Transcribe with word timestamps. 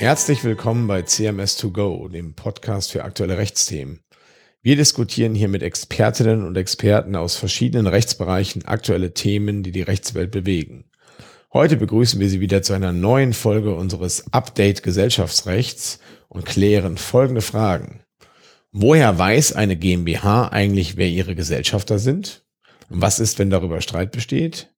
Herzlich 0.00 0.42
willkommen 0.44 0.86
bei 0.86 1.00
CMS2Go, 1.00 2.08
dem 2.08 2.32
Podcast 2.32 2.90
für 2.90 3.04
aktuelle 3.04 3.36
Rechtsthemen. 3.36 4.00
Wir 4.62 4.74
diskutieren 4.74 5.34
hier 5.34 5.48
mit 5.48 5.62
Expertinnen 5.62 6.46
und 6.46 6.56
Experten 6.56 7.14
aus 7.16 7.36
verschiedenen 7.36 7.86
Rechtsbereichen 7.86 8.64
aktuelle 8.64 9.12
Themen, 9.12 9.62
die 9.62 9.72
die 9.72 9.82
Rechtswelt 9.82 10.30
bewegen. 10.30 10.86
Heute 11.52 11.76
begrüßen 11.76 12.18
wir 12.18 12.30
Sie 12.30 12.40
wieder 12.40 12.62
zu 12.62 12.72
einer 12.72 12.92
neuen 12.94 13.34
Folge 13.34 13.74
unseres 13.74 14.32
Update 14.32 14.82
Gesellschaftsrechts 14.82 16.00
und 16.30 16.46
klären 16.46 16.96
folgende 16.96 17.42
Fragen. 17.42 18.00
Woher 18.72 19.18
weiß 19.18 19.52
eine 19.52 19.76
GmbH 19.76 20.48
eigentlich, 20.48 20.96
wer 20.96 21.08
ihre 21.08 21.34
Gesellschafter 21.34 21.98
sind? 21.98 22.46
Und 22.88 23.02
was 23.02 23.18
ist, 23.18 23.38
wenn 23.38 23.50
darüber 23.50 23.82
Streit 23.82 24.12
besteht? 24.12 24.72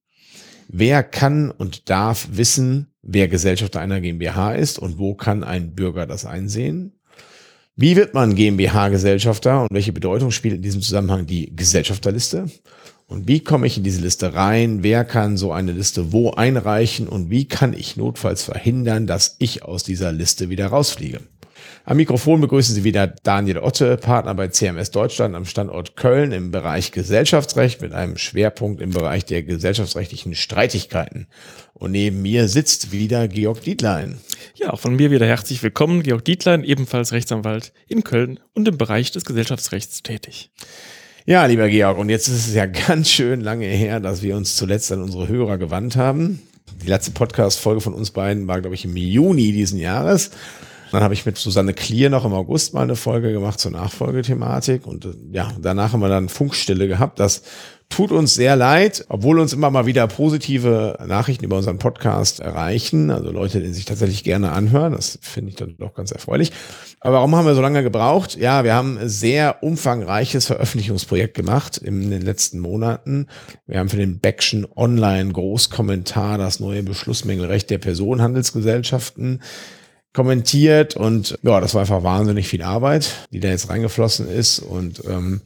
Wer 0.66 1.04
kann 1.04 1.52
und 1.52 1.91
darf 1.91 2.27
wissen, 2.32 2.91
wer 3.02 3.29
Gesellschafter 3.29 3.80
einer 3.80 4.01
GmbH 4.01 4.55
ist 4.55 4.79
und 4.79 4.98
wo 4.98 5.15
kann 5.15 5.45
ein 5.45 5.74
Bürger 5.74 6.06
das 6.06 6.24
einsehen? 6.24 6.93
Wie 7.74 7.97
wird 7.97 8.15
man 8.15 8.34
GmbH-Gesellschafter 8.34 9.62
und 9.62 9.69
welche 9.73 9.93
Bedeutung 9.93 10.30
spielt 10.30 10.56
in 10.56 10.62
diesem 10.62 10.83
Zusammenhang 10.83 11.27
die 11.27 11.55
Gesellschafterliste? 11.57 12.46
Und 13.07 13.29
wie 13.29 13.41
komme 13.41 13.66
ich 13.66 13.77
in 13.77 13.84
diese 13.84 14.01
Liste 14.01 14.34
rein? 14.34 14.83
Wer 14.83 15.05
kann 15.05 15.37
so 15.37 15.52
eine 15.52 15.73
Liste 15.73 16.12
wo 16.12 16.30
einreichen? 16.30 17.09
Und 17.09 17.30
wie 17.30 17.46
kann 17.46 17.73
ich 17.73 17.96
notfalls 17.96 18.43
verhindern, 18.43 19.07
dass 19.07 19.37
ich 19.38 19.65
aus 19.65 19.84
dieser 19.84 20.12
Liste 20.12 20.48
wieder 20.48 20.69
rausfliege? 20.69 21.21
Am 21.84 21.96
Mikrofon 21.96 22.41
begrüßen 22.41 22.77
Sie 22.77 22.84
wieder 22.84 23.09
Daniel 23.09 23.59
Otte, 23.59 23.96
Partner 23.96 24.36
bei 24.36 24.46
CMS 24.46 24.92
Deutschland 24.92 25.34
am 25.34 25.45
Standort 25.45 25.96
Köln 25.96 26.30
im 26.30 26.52
Bereich 26.52 26.93
Gesellschaftsrecht 26.93 27.82
mit 27.82 27.93
einem 27.93 28.16
Schwerpunkt 28.16 28.80
im 28.80 28.90
Bereich 28.90 29.24
der 29.24 29.43
gesellschaftsrechtlichen 29.43 30.37
Streitigkeiten. 30.37 31.26
Und 31.74 31.90
neben 31.90 32.23
mir 32.23 32.46
sitzt 32.46 32.92
wieder 32.92 33.26
Georg 33.26 33.62
Dietlein. 33.62 34.18
Ja, 34.54 34.73
auch 34.73 34.79
von 34.79 34.95
mir 34.95 35.10
wieder 35.10 35.26
herzlich 35.26 35.60
willkommen. 35.65 36.04
Georg 36.04 36.24
Dietlein, 36.24 36.62
ebenfalls 36.62 37.10
Rechtsanwalt 37.10 37.73
in 37.88 38.04
Köln 38.04 38.38
und 38.54 38.68
im 38.68 38.79
Bereich 38.79 39.10
des 39.10 39.24
Gesellschaftsrechts 39.24 40.04
tätig. 40.04 40.52
Ja, 41.26 41.46
lieber 41.46 41.68
Georg, 41.68 41.98
und 41.98 42.10
jetzt 42.10 42.29
ist 42.29 42.46
es 42.46 42.54
ja 42.54 42.66
ganz 42.88 43.10
schön 43.10 43.40
lange 43.40 43.66
her, 43.66 43.98
dass 43.98 44.23
wir 44.23 44.37
uns 44.37 44.54
zuletzt 44.54 44.92
an 44.92 45.02
unsere 45.02 45.26
Hörer 45.26 45.59
gewandt 45.59 45.96
haben. 45.96 46.42
Die 46.80 46.87
letzte 46.87 47.10
Podcast-Folge 47.10 47.80
von 47.80 47.95
uns 47.95 48.12
beiden 48.12 48.46
war, 48.46 48.60
glaube 48.60 48.76
ich, 48.76 48.85
im 48.85 48.96
Juni 48.96 49.51
diesen 49.51 49.80
Jahres. 49.80 50.30
Dann 50.93 51.02
habe 51.02 51.15
ich 51.15 51.24
mit 51.24 51.38
Susanne 51.38 51.73
Klier 51.73 52.10
noch 52.10 52.26
im 52.26 52.35
August 52.35 52.74
mal 52.74 52.82
eine 52.82 52.96
Folge 52.96 53.32
gemacht 53.32 53.59
zur 53.59 53.71
Nachfolgethematik 53.71 54.87
und 54.87 55.07
äh, 55.07 55.15
ja, 55.32 55.51
danach 55.59 55.95
haben 55.95 56.01
wir 56.01 56.10
dann 56.10 56.29
Funkstille 56.29 56.87
gehabt. 56.87 57.18
Das 57.18 57.43
tut 57.88 58.12
uns 58.12 58.35
sehr 58.35 58.57
leid, 58.57 59.07
obwohl 59.09 59.38
uns 59.38 59.54
immer 59.54 59.70
mal 59.70 59.87
wieder 59.87 60.07
positive 60.07 60.98
Nachrichten 61.07 61.46
über 61.46 61.57
unseren 61.57 61.79
Podcast 61.79 62.40
erreichen. 62.40 63.10
Also 63.10 63.30
Leute, 63.30 63.60
die 63.60 63.73
sich 63.73 63.87
tatsächlich 63.87 64.22
gerne 64.22 64.53
anhören. 64.53 64.93
Das 64.93 65.19
finde 65.22 65.50
ich 65.50 65.56
dann 65.56 65.76
doch 65.78 65.94
ganz 65.94 66.10
erfreulich. 66.10 66.53
Aber 67.00 67.16
warum 67.16 67.37
haben 67.37 67.47
wir 67.47 67.54
so 67.54 67.62
lange 67.62 67.82
gebraucht? 67.82 68.37
Ja, 68.37 68.65
wir 68.65 68.75
haben 68.75 68.98
ein 68.98 69.09
sehr 69.09 69.62
umfangreiches 69.62 70.47
Veröffentlichungsprojekt 70.47 71.34
gemacht 71.34 71.78
in 71.78 72.10
den 72.10 72.22
letzten 72.22 72.59
Monaten. 72.60 73.28
Wir 73.66 73.78
haben 73.78 73.88
für 73.88 73.97
den 73.97 74.20
Beckschen 74.20 74.66
Online 74.76 75.32
Großkommentar 75.32 76.38
das 76.38 76.60
neue 76.60 76.82
Beschlussmängelrecht 76.82 77.70
der 77.70 77.78
Personenhandelsgesellschaften 77.78 79.41
kommentiert 80.12 80.97
und 80.97 81.38
ja, 81.43 81.60
das 81.60 81.75
war 81.75 81.82
einfach 81.82 82.03
wahnsinnig 82.03 82.49
viel 82.49 82.62
Arbeit, 82.62 83.28
die 83.31 83.41
da 83.41 83.49
jetzt 83.49 83.69
reingeflossen 83.69 84.28
ist 84.28 84.59
und 84.59 85.03
ähm, 85.06 85.41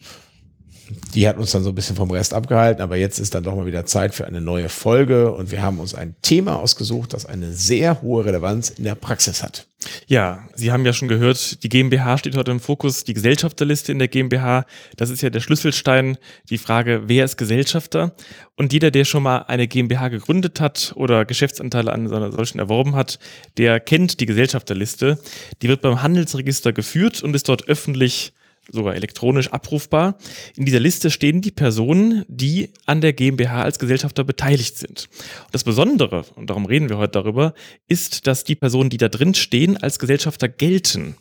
die 1.14 1.26
hat 1.28 1.38
uns 1.38 1.52
dann 1.52 1.62
so 1.62 1.70
ein 1.70 1.74
bisschen 1.74 1.96
vom 1.96 2.10
Rest 2.10 2.34
abgehalten, 2.34 2.82
aber 2.82 2.96
jetzt 2.96 3.18
ist 3.18 3.34
dann 3.34 3.42
doch 3.42 3.56
mal 3.56 3.66
wieder 3.66 3.86
Zeit 3.86 4.14
für 4.14 4.26
eine 4.26 4.40
neue 4.40 4.68
Folge 4.68 5.32
und 5.32 5.50
wir 5.50 5.62
haben 5.62 5.80
uns 5.80 5.94
ein 5.94 6.14
Thema 6.22 6.56
ausgesucht, 6.56 7.12
das 7.12 7.26
eine 7.26 7.52
sehr 7.52 8.02
hohe 8.02 8.24
Relevanz 8.24 8.70
in 8.70 8.84
der 8.84 8.94
Praxis 8.94 9.42
hat. 9.42 9.66
Ja, 10.06 10.48
Sie 10.54 10.72
haben 10.72 10.84
ja 10.84 10.92
schon 10.92 11.08
gehört, 11.08 11.62
die 11.62 11.68
GmbH 11.68 12.18
steht 12.18 12.36
heute 12.36 12.50
im 12.50 12.60
Fokus, 12.60 13.04
die 13.04 13.14
Gesellschafterliste 13.14 13.92
in 13.92 13.98
der 13.98 14.08
GmbH, 14.08 14.64
das 14.96 15.10
ist 15.10 15.22
ja 15.22 15.30
der 15.30 15.40
Schlüsselstein, 15.40 16.18
die 16.50 16.58
Frage, 16.58 17.02
wer 17.06 17.24
ist 17.24 17.36
Gesellschafter? 17.36 18.14
Und 18.56 18.72
jeder, 18.72 18.90
der 18.90 19.04
schon 19.04 19.22
mal 19.22 19.38
eine 19.48 19.68
GmbH 19.68 20.08
gegründet 20.08 20.60
hat 20.60 20.92
oder 20.96 21.24
Geschäftsanteile 21.24 21.92
an 21.92 22.12
einer 22.12 22.32
solchen 22.32 22.58
erworben 22.58 22.96
hat, 22.96 23.18
der 23.58 23.80
kennt 23.80 24.20
die 24.20 24.26
Gesellschafterliste. 24.26 25.18
Die 25.62 25.68
wird 25.68 25.82
beim 25.82 26.02
Handelsregister 26.02 26.72
geführt 26.72 27.22
und 27.22 27.34
ist 27.36 27.48
dort 27.48 27.68
öffentlich 27.68 28.32
sogar 28.70 28.94
elektronisch 28.94 29.52
abrufbar. 29.52 30.18
In 30.56 30.64
dieser 30.64 30.80
Liste 30.80 31.10
stehen 31.10 31.40
die 31.40 31.50
Personen, 31.50 32.24
die 32.28 32.70
an 32.84 33.00
der 33.00 33.12
GmbH 33.12 33.62
als 33.62 33.78
Gesellschafter 33.78 34.24
beteiligt 34.24 34.78
sind. 34.78 35.08
Und 35.44 35.54
das 35.54 35.64
Besondere, 35.64 36.24
und 36.34 36.50
darum 36.50 36.66
reden 36.66 36.88
wir 36.88 36.98
heute 36.98 37.12
darüber, 37.12 37.54
ist, 37.88 38.26
dass 38.26 38.44
die 38.44 38.56
Personen, 38.56 38.90
die 38.90 38.96
da 38.96 39.08
drin 39.08 39.34
stehen, 39.34 39.76
als 39.76 39.98
Gesellschafter 39.98 40.48
gelten. 40.48 41.16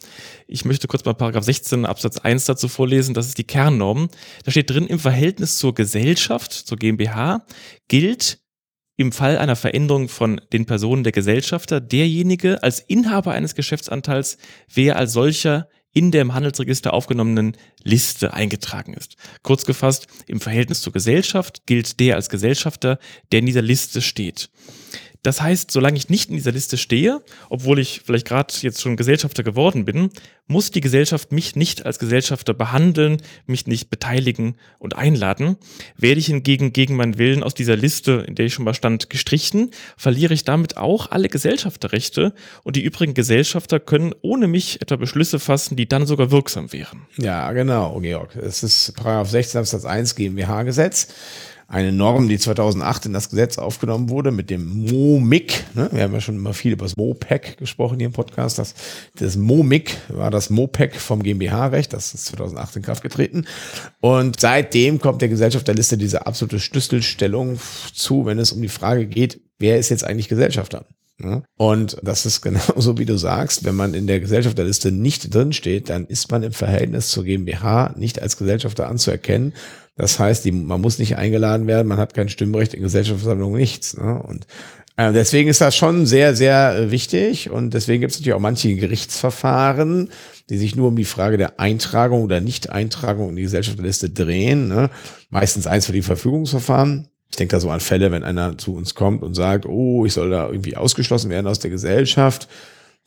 Ich 0.47 0.65
möchte 0.65 0.87
kurz 0.87 1.05
mal 1.05 1.13
Paragraph 1.13 1.43
16 1.43 1.85
Absatz 1.85 2.17
1 2.17 2.45
dazu 2.45 2.67
vorlesen, 2.67 3.13
das 3.13 3.27
ist 3.27 3.37
die 3.37 3.43
Kernnorm. 3.43 4.09
Da 4.43 4.51
steht 4.51 4.69
drin, 4.69 4.87
im 4.87 4.99
Verhältnis 4.99 5.57
zur 5.57 5.73
Gesellschaft, 5.73 6.51
zur 6.51 6.77
GmbH, 6.77 7.45
gilt 7.87 8.39
im 8.97 9.11
Fall 9.11 9.37
einer 9.37 9.55
Veränderung 9.55 10.07
von 10.07 10.39
den 10.53 10.65
Personen 10.65 11.03
der 11.03 11.11
Gesellschafter 11.11 11.81
derjenige 11.81 12.63
als 12.63 12.79
Inhaber 12.79 13.33
eines 13.33 13.55
Geschäftsanteils, 13.55 14.37
wer 14.73 14.95
als 14.95 15.13
solcher 15.13 15.67
in 15.95 16.11
der 16.11 16.21
im 16.21 16.33
Handelsregister 16.33 16.93
aufgenommenen 16.93 17.55
Liste 17.81 18.33
eingetragen 18.33 18.93
ist. 18.93 19.15
Kurz 19.43 19.65
gefasst, 19.65 20.07
im 20.27 20.41
Verhältnis 20.41 20.81
zur 20.81 20.91
Gesellschaft 20.93 21.65
gilt 21.65 21.99
der 22.01 22.15
als 22.15 22.29
Gesellschafter, 22.29 22.99
der 23.31 23.39
in 23.39 23.45
dieser 23.45 23.61
Liste 23.61 24.01
steht. 24.01 24.49
Das 25.25 25.41
heißt, 25.41 25.71
solange 25.71 25.97
ich 25.97 26.09
nicht 26.09 26.29
in 26.29 26.35
dieser 26.35 26.51
Liste 26.51 26.77
stehe, 26.77 27.19
obwohl 27.49 27.79
ich 27.79 28.01
vielleicht 28.05 28.27
gerade 28.27 28.53
jetzt 28.61 28.79
schon 28.79 28.95
Gesellschafter 28.95 29.41
geworden 29.41 29.83
bin, 29.83 30.11
muss 30.45 30.69
die 30.69 30.81
Gesellschaft 30.81 31.31
mich 31.31 31.55
nicht 31.55 31.83
als 31.83 31.97
Gesellschafter 31.97 32.53
behandeln, 32.53 33.17
mich 33.47 33.65
nicht 33.65 33.89
beteiligen 33.89 34.55
und 34.77 34.95
einladen. 34.95 35.57
Werde 35.97 36.19
ich 36.19 36.27
hingegen 36.27 36.73
gegen 36.73 36.95
meinen 36.95 37.17
Willen 37.17 37.41
aus 37.41 37.55
dieser 37.55 37.75
Liste, 37.75 38.23
in 38.27 38.35
der 38.35 38.45
ich 38.45 38.53
schon 38.53 38.65
mal 38.65 38.75
stand, 38.75 39.09
gestrichen, 39.09 39.71
verliere 39.97 40.35
ich 40.35 40.43
damit 40.43 40.77
auch 40.77 41.09
alle 41.09 41.27
Gesellschafterrechte 41.27 42.35
und 42.63 42.75
die 42.75 42.83
übrigen 42.83 43.15
Gesellschafter 43.15 43.79
können 43.79 44.13
ohne 44.21 44.45
mich 44.47 44.79
etwa 44.83 44.97
Beschlüsse 44.97 45.39
fassen, 45.39 45.75
die 45.75 45.87
dann 45.87 46.05
sogar 46.05 46.29
wirksam 46.29 46.71
wären. 46.71 47.07
Ja, 47.17 47.51
genau, 47.51 47.99
Georg. 47.99 48.35
Es 48.35 48.61
ist 48.61 48.95
Paragraph 48.95 49.31
16 49.31 49.59
Absatz 49.61 49.85
1 49.85 50.13
GmbH-Gesetz 50.13 51.07
eine 51.67 51.91
Norm, 51.91 52.29
die 52.29 52.37
2008 52.37 53.07
in 53.07 53.13
das 53.13 53.29
Gesetz 53.29 53.57
aufgenommen 53.57 54.09
wurde 54.09 54.31
mit 54.31 54.49
dem 54.49 54.85
MOMIC. 54.85 55.63
Ne? 55.73 55.89
Wir 55.91 56.03
haben 56.03 56.13
ja 56.13 56.21
schon 56.21 56.35
immer 56.35 56.53
viel 56.53 56.73
über 56.73 56.85
das 56.85 56.95
MOPEC 56.95 57.57
gesprochen 57.57 57.97
hier 57.97 58.07
im 58.07 58.13
Podcast. 58.13 58.59
Das, 58.59 58.75
das 59.15 59.35
MOMIC 59.35 59.97
war 60.09 60.29
das 60.29 60.49
MOPEC 60.49 60.95
vom 60.95 61.23
GmbH-Recht. 61.23 61.91
Das 61.93 62.13
ist 62.13 62.27
2008 62.27 62.77
in 62.77 62.81
Kraft 62.83 63.01
getreten. 63.01 63.45
Und 63.99 64.39
seitdem 64.39 64.99
kommt 64.99 65.21
der 65.21 65.29
Gesellschaft 65.29 65.67
der 65.67 65.75
Liste 65.75 65.97
diese 65.97 66.27
absolute 66.27 66.59
Schlüsselstellung 66.59 67.59
zu, 67.93 68.25
wenn 68.25 68.37
es 68.37 68.51
um 68.51 68.61
die 68.61 68.69
Frage 68.69 69.07
geht, 69.07 69.41
wer 69.57 69.79
ist 69.79 69.89
jetzt 69.89 70.03
eigentlich 70.03 70.29
Gesellschafter? 70.29 70.85
Und 71.57 71.97
das 72.03 72.25
ist 72.25 72.41
genauso, 72.43 72.97
wie 72.97 73.05
du 73.05 73.17
sagst, 73.17 73.63
wenn 73.63 73.75
man 73.75 73.93
in 73.93 74.07
der 74.07 74.19
Gesellschafterliste 74.19 74.91
nicht 74.91 75.33
drinsteht, 75.33 75.89
dann 75.89 76.05
ist 76.05 76.31
man 76.31 76.43
im 76.43 76.51
Verhältnis 76.51 77.09
zur 77.09 77.23
GmbH 77.23 77.93
nicht 77.97 78.21
als 78.21 78.37
Gesellschafter 78.37 78.87
anzuerkennen. 78.87 79.53
Das 79.95 80.19
heißt, 80.19 80.43
die, 80.43 80.51
man 80.51 80.81
muss 80.81 80.99
nicht 80.99 81.17
eingeladen 81.17 81.67
werden, 81.67 81.87
man 81.87 81.97
hat 81.97 82.13
kein 82.13 82.27
Stimmrecht 82.27 82.73
in 82.73 82.81
Gesellschaftsversammlungen, 82.81 83.57
nichts. 83.57 83.95
Ne? 83.95 84.21
Und 84.21 84.45
äh, 84.97 85.13
deswegen 85.13 85.49
ist 85.49 85.61
das 85.61 85.75
schon 85.75 86.05
sehr, 86.05 86.35
sehr 86.35 86.91
wichtig. 86.91 87.49
Und 87.49 87.73
deswegen 87.73 88.01
gibt 88.01 88.11
es 88.11 88.19
natürlich 88.19 88.35
auch 88.35 88.39
manche 88.39 88.75
Gerichtsverfahren, 88.75 90.09
die 90.49 90.57
sich 90.57 90.75
nur 90.75 90.89
um 90.89 90.95
die 90.95 91.05
Frage 91.05 91.37
der 91.37 91.59
Eintragung 91.59 92.23
oder 92.23 92.41
Nicht-Eintragung 92.41 93.29
in 93.29 93.35
die 93.37 93.43
Gesellschafterliste 93.43 94.09
drehen. 94.09 94.67
Ne? 94.67 94.89
Meistens 95.29 95.65
eins 95.65 95.85
für 95.85 95.93
die 95.93 96.01
Verfügungsverfahren. 96.01 97.07
Ich 97.29 97.37
denke 97.37 97.55
da 97.55 97.59
so 97.59 97.69
an 97.69 97.79
Fälle, 97.79 98.11
wenn 98.11 98.23
einer 98.23 98.57
zu 98.57 98.75
uns 98.75 98.95
kommt 98.95 99.23
und 99.23 99.33
sagt, 99.33 99.65
oh, 99.65 100.05
ich 100.05 100.13
soll 100.13 100.29
da 100.29 100.47
irgendwie 100.47 100.77
ausgeschlossen 100.77 101.29
werden 101.29 101.47
aus 101.47 101.59
der 101.59 101.71
Gesellschaft, 101.71 102.47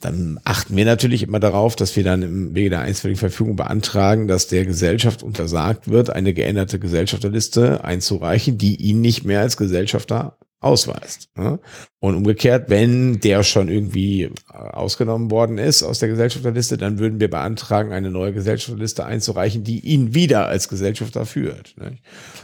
dann 0.01 0.39
achten 0.45 0.77
wir 0.77 0.85
natürlich 0.85 1.25
immer 1.25 1.41
darauf, 1.41 1.75
dass 1.75 1.97
wir 1.97 2.05
dann 2.05 2.23
im 2.23 2.55
Wege 2.55 2.71
der 2.71 2.81
einstweiligen 2.81 3.19
Verfügung 3.19 3.57
beantragen, 3.57 4.29
dass 4.29 4.47
der 4.47 4.65
Gesellschaft 4.65 5.23
untersagt 5.23 5.89
wird, 5.89 6.11
eine 6.11 6.35
geänderte 6.35 6.79
Gesellschafterliste 6.79 7.83
einzureichen, 7.83 8.59
die 8.59 8.77
ihn 8.77 9.01
nicht 9.01 9.25
mehr 9.25 9.41
als 9.41 9.57
Gesellschafter 9.57 10.37
ausweist. 10.61 11.29
Ne? 11.37 11.61
Und 12.01 12.17
umgekehrt, 12.17 12.69
wenn 12.69 13.21
der 13.21 13.45
schon 13.45 13.69
irgendwie 13.69 14.23
äh, 14.25 14.31
ausgenommen 14.53 15.31
worden 15.31 15.57
ist 15.57 15.85
aus 15.85 16.01
der 16.01 16.09
Gesellschafterliste, 16.09 16.77
dann 16.77 16.99
würden 16.99 17.21
wir 17.21 17.31
beantragen, 17.31 17.93
eine 17.93 18.11
neue 18.11 18.33
Gesellschafterliste 18.33 19.05
einzureichen, 19.05 19.63
die 19.63 19.79
ihn 19.81 20.15
wieder 20.15 20.47
als 20.47 20.69
Gesellschafter 20.69 21.27
führt. 21.27 21.77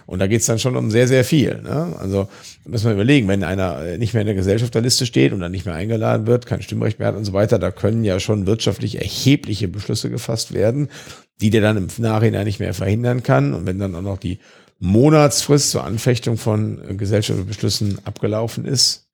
Und 0.06 0.20
da 0.20 0.28
geht's 0.28 0.46
dann 0.46 0.60
schon 0.60 0.76
um 0.76 0.92
sehr, 0.92 1.08
sehr 1.08 1.24
viel. 1.24 1.60
Ne? 1.62 1.96
Also 1.98 2.28
müssen 2.64 2.86
wir 2.86 2.94
überlegen, 2.94 3.26
wenn 3.26 3.42
einer 3.42 3.84
äh, 3.84 3.98
nicht 3.98 4.14
mehr 4.14 4.22
in 4.22 4.28
der 4.28 4.36
Gesellschafterliste 4.36 5.06
steht 5.06 5.32
und 5.32 5.40
dann 5.40 5.52
nicht 5.52 5.66
mehr 5.66 5.74
eingeladen 5.74 6.28
wird, 6.28 6.46
kein 6.46 6.62
Stimmrecht 6.62 7.00
mehr 7.00 7.08
hat 7.08 7.16
und 7.16 7.24
so 7.24 7.32
weiter, 7.32 7.58
da 7.58 7.72
können 7.72 8.04
ja 8.04 8.20
schon 8.20 8.46
wirtschaftlich 8.46 8.96
erhebliche 8.96 9.66
Beschlüsse 9.66 10.08
gefasst 10.08 10.54
werden, 10.54 10.88
die 11.40 11.50
der 11.50 11.62
dann 11.62 11.76
im 11.76 11.88
Nachhinein 11.98 12.44
nicht 12.44 12.60
mehr 12.60 12.74
verhindern 12.74 13.24
kann. 13.24 13.54
Und 13.54 13.66
wenn 13.66 13.80
dann 13.80 13.96
auch 13.96 14.02
noch 14.02 14.18
die 14.18 14.38
Monatsfrist 14.78 15.70
zur 15.70 15.84
Anfechtung 15.84 16.36
von 16.36 16.82
äh, 16.88 16.94
Gesellschaftsbeschlüssen 16.94 17.98
abgelaufen 18.04 18.64
ist, 18.64 19.08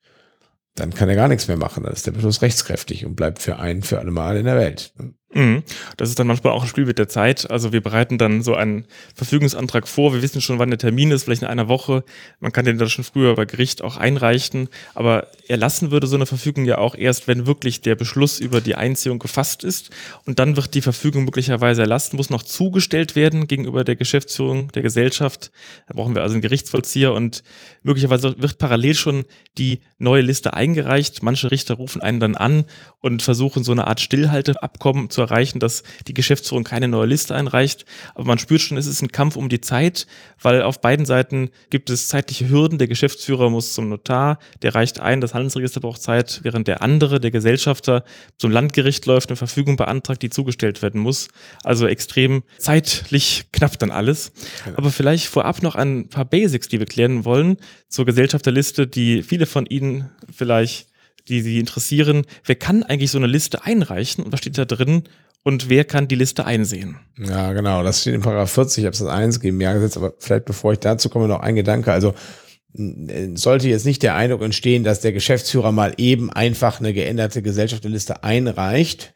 dann 0.75 0.95
kann 0.95 1.09
er 1.09 1.17
gar 1.17 1.29
nichts 1.29 1.49
mehr 1.49 1.57
machen. 1.57 1.85
Dann 1.85 1.93
ist 1.93 2.07
der 2.07 2.13
Beschluss 2.13 2.43
rechtskräftig 2.43 3.05
und 3.05 3.17
bleibt 3.17 3.41
für 3.41 3.59
ein, 3.59 3.83
für 3.83 3.99
alle 3.99 4.11
Mal 4.11 4.37
in 4.37 4.47
der 4.47 4.57
Welt. 4.57 4.95
Mhm. 5.33 5.63
Das 5.97 6.09
ist 6.09 6.19
dann 6.19 6.27
manchmal 6.27 6.53
auch 6.53 6.63
ein 6.63 6.69
Spiel 6.69 6.87
mit 6.87 6.99
der 6.99 7.09
Zeit. 7.09 7.51
Also 7.51 7.73
wir 7.73 7.81
bereiten 7.81 8.19
dann 8.19 8.43
so 8.43 8.55
einen 8.55 8.87
Verfügungsantrag 9.15 9.87
vor. 9.87 10.13
Wir 10.13 10.23
wissen 10.23 10.41
schon, 10.41 10.59
wann 10.59 10.71
der 10.71 10.79
Termin 10.79 11.13
ist, 11.13 11.25
vielleicht 11.25 11.43
in 11.43 11.49
einer 11.49 11.69
Woche. 11.69 12.03
Man 12.41 12.51
kann 12.51 12.65
den 12.65 12.79
dann 12.79 12.89
schon 12.89 13.05
früher 13.05 13.37
bei 13.37 13.45
Gericht 13.45 13.83
auch 13.83 13.97
einreichen. 13.97 14.69
Aber 14.95 15.29
erlassen 15.47 15.93
würde 15.93 16.09
so 16.09 16.17
eine 16.17 16.27
Verfügung 16.27 16.65
ja 16.65 16.79
auch 16.79 16.97
erst, 16.97 17.29
wenn 17.29 17.47
wirklich 17.47 17.81
der 17.81 17.95
Beschluss 17.95 18.41
über 18.41 18.61
die 18.61 18.75
Einziehung 18.75 19.21
gefasst 19.21 19.63
ist. 19.63 19.91
Und 20.27 20.41
dann 20.41 20.57
wird 20.57 20.75
die 20.75 20.83
Verfügung 20.83 21.25
möglicherweise 21.25 21.83
erlassen, 21.83 22.17
muss 22.17 22.31
noch 22.31 22.43
zugestellt 22.43 23.15
werden 23.15 23.47
gegenüber 23.47 23.85
der 23.85 23.95
Geschäftsführung 23.95 24.73
der 24.73 24.83
Gesellschaft. 24.83 25.53
Da 25.87 25.95
brauchen 25.95 26.17
wir 26.17 26.23
also 26.23 26.35
einen 26.35 26.43
Gerichtsvollzieher 26.43 27.13
und 27.13 27.45
möglicherweise 27.85 28.35
wird 28.39 28.59
parallel 28.59 28.95
schon 28.95 29.25
die 29.59 29.81
neue 29.99 30.23
Liste 30.23 30.55
eingereicht. 30.55 31.23
Manche 31.23 31.53
Richter 31.53 31.75
rufen 31.75 32.03
einen 32.03 32.19
dann 32.19 32.35
an 32.35 32.65
und 32.99 33.23
versuchen 33.23 33.63
so 33.63 33.71
eine 33.71 33.87
Art 33.87 34.01
Stillhalteabkommen 34.01 35.09
zu 35.09 35.20
erreichen, 35.21 35.61
dass 35.61 35.83
die 36.07 36.15
Geschäftsführung 36.15 36.65
keine 36.65 36.89
neue 36.89 37.07
Liste 37.07 37.35
einreicht. 37.35 37.85
Aber 38.15 38.25
man 38.25 38.39
spürt 38.39 38.61
schon, 38.61 38.77
es 38.77 38.87
ist 38.87 39.03
ein 39.03 39.13
Kampf 39.13 39.37
um 39.37 39.49
die 39.49 39.61
Zeit, 39.61 40.07
weil 40.41 40.63
auf 40.63 40.81
beiden 40.81 41.07
Seiten 41.07 41.51
gibt 41.71 41.91
es 41.91 42.09
zeitliche 42.09 42.49
Hürden. 42.49 42.79
Der 42.79 42.89
Geschäftsführer 42.89 43.51
muss 43.51 43.75
zum 43.75 43.89
Notar, 43.89 44.39
der 44.63 44.75
reicht 44.75 45.01
ein, 45.01 45.21
das 45.21 45.35
Handelsregister 45.35 45.81
braucht 45.81 46.03
Zeit, 46.03 46.41
während 46.43 46.69
der 46.69 46.83
andere, 46.83 47.21
der 47.21 47.31
Gesellschafter, 47.31 48.05
zum 48.39 48.51
Landgericht 48.51 49.07
läuft, 49.07 49.31
eine 49.31 49.37
Verfügung 49.37 49.77
beantragt, 49.77 50.23
die 50.23 50.31
zugestellt 50.31 50.83
werden 50.83 51.01
muss. 51.01 51.29
Also 51.63 51.87
extrem 51.87 52.43
zeitlich 52.59 53.47
knapp 53.53 53.79
dann 53.79 53.91
alles. 53.91 54.33
Genau. 54.65 54.79
Aber 54.79 54.91
vielleicht 54.91 55.27
vorab 55.27 55.63
noch 55.63 55.75
ein 55.75 56.09
paar 56.09 56.25
Basics, 56.25 56.69
die 56.69 56.79
wir 56.79 56.87
klären 56.87 57.25
wollen 57.25 57.57
zur 57.89 58.07
Gesellschafterliste, 58.07 58.87
die 58.87 59.23
viele 59.23 59.47
von 59.47 59.67
Ihnen 59.67 60.11
vielleicht 60.33 60.90
die 61.29 61.41
Sie 61.43 61.59
interessieren. 61.59 62.25
Wer 62.45 62.57
kann 62.57 62.83
eigentlich 62.83 63.11
so 63.11 63.19
eine 63.19 63.27
Liste 63.27 63.65
einreichen 63.65 64.25
und 64.25 64.33
was 64.33 64.41
steht 64.41 64.59
da 64.59 64.65
drin 64.65 65.05
und 65.43 65.69
wer 65.69 65.85
kann 65.85 66.09
die 66.09 66.17
Liste 66.17 66.45
einsehen? 66.45 66.97
Ja, 67.19 67.53
genau, 67.53 67.83
das 67.83 68.03
steht 68.03 68.15
in 68.15 68.21
Paragraph 68.21 68.51
40 68.51 68.87
Absatz 68.87 69.09
1 69.09 69.41
GmbH-Gesetz, 69.41 69.97
aber 69.97 70.15
vielleicht 70.19 70.45
bevor 70.45 70.73
ich 70.73 70.81
dazu 70.81 71.09
komme, 71.09 71.29
noch 71.29 71.41
ein 71.41 71.55
Gedanke. 71.55 71.93
Also 71.93 72.15
sollte 73.35 73.69
jetzt 73.69 73.87
nicht 73.87 74.03
der 74.03 74.15
Eindruck 74.15 74.43
entstehen, 74.43 74.85
dass 74.85 75.01
der 75.01 75.13
Geschäftsführer 75.13 75.73
mal 75.73 75.95
eben 75.97 76.31
einfach 76.31 76.79
eine 76.79 76.93
geänderte 76.93 77.43
Gesellschafterliste 77.43 78.23
einreicht, 78.23 79.15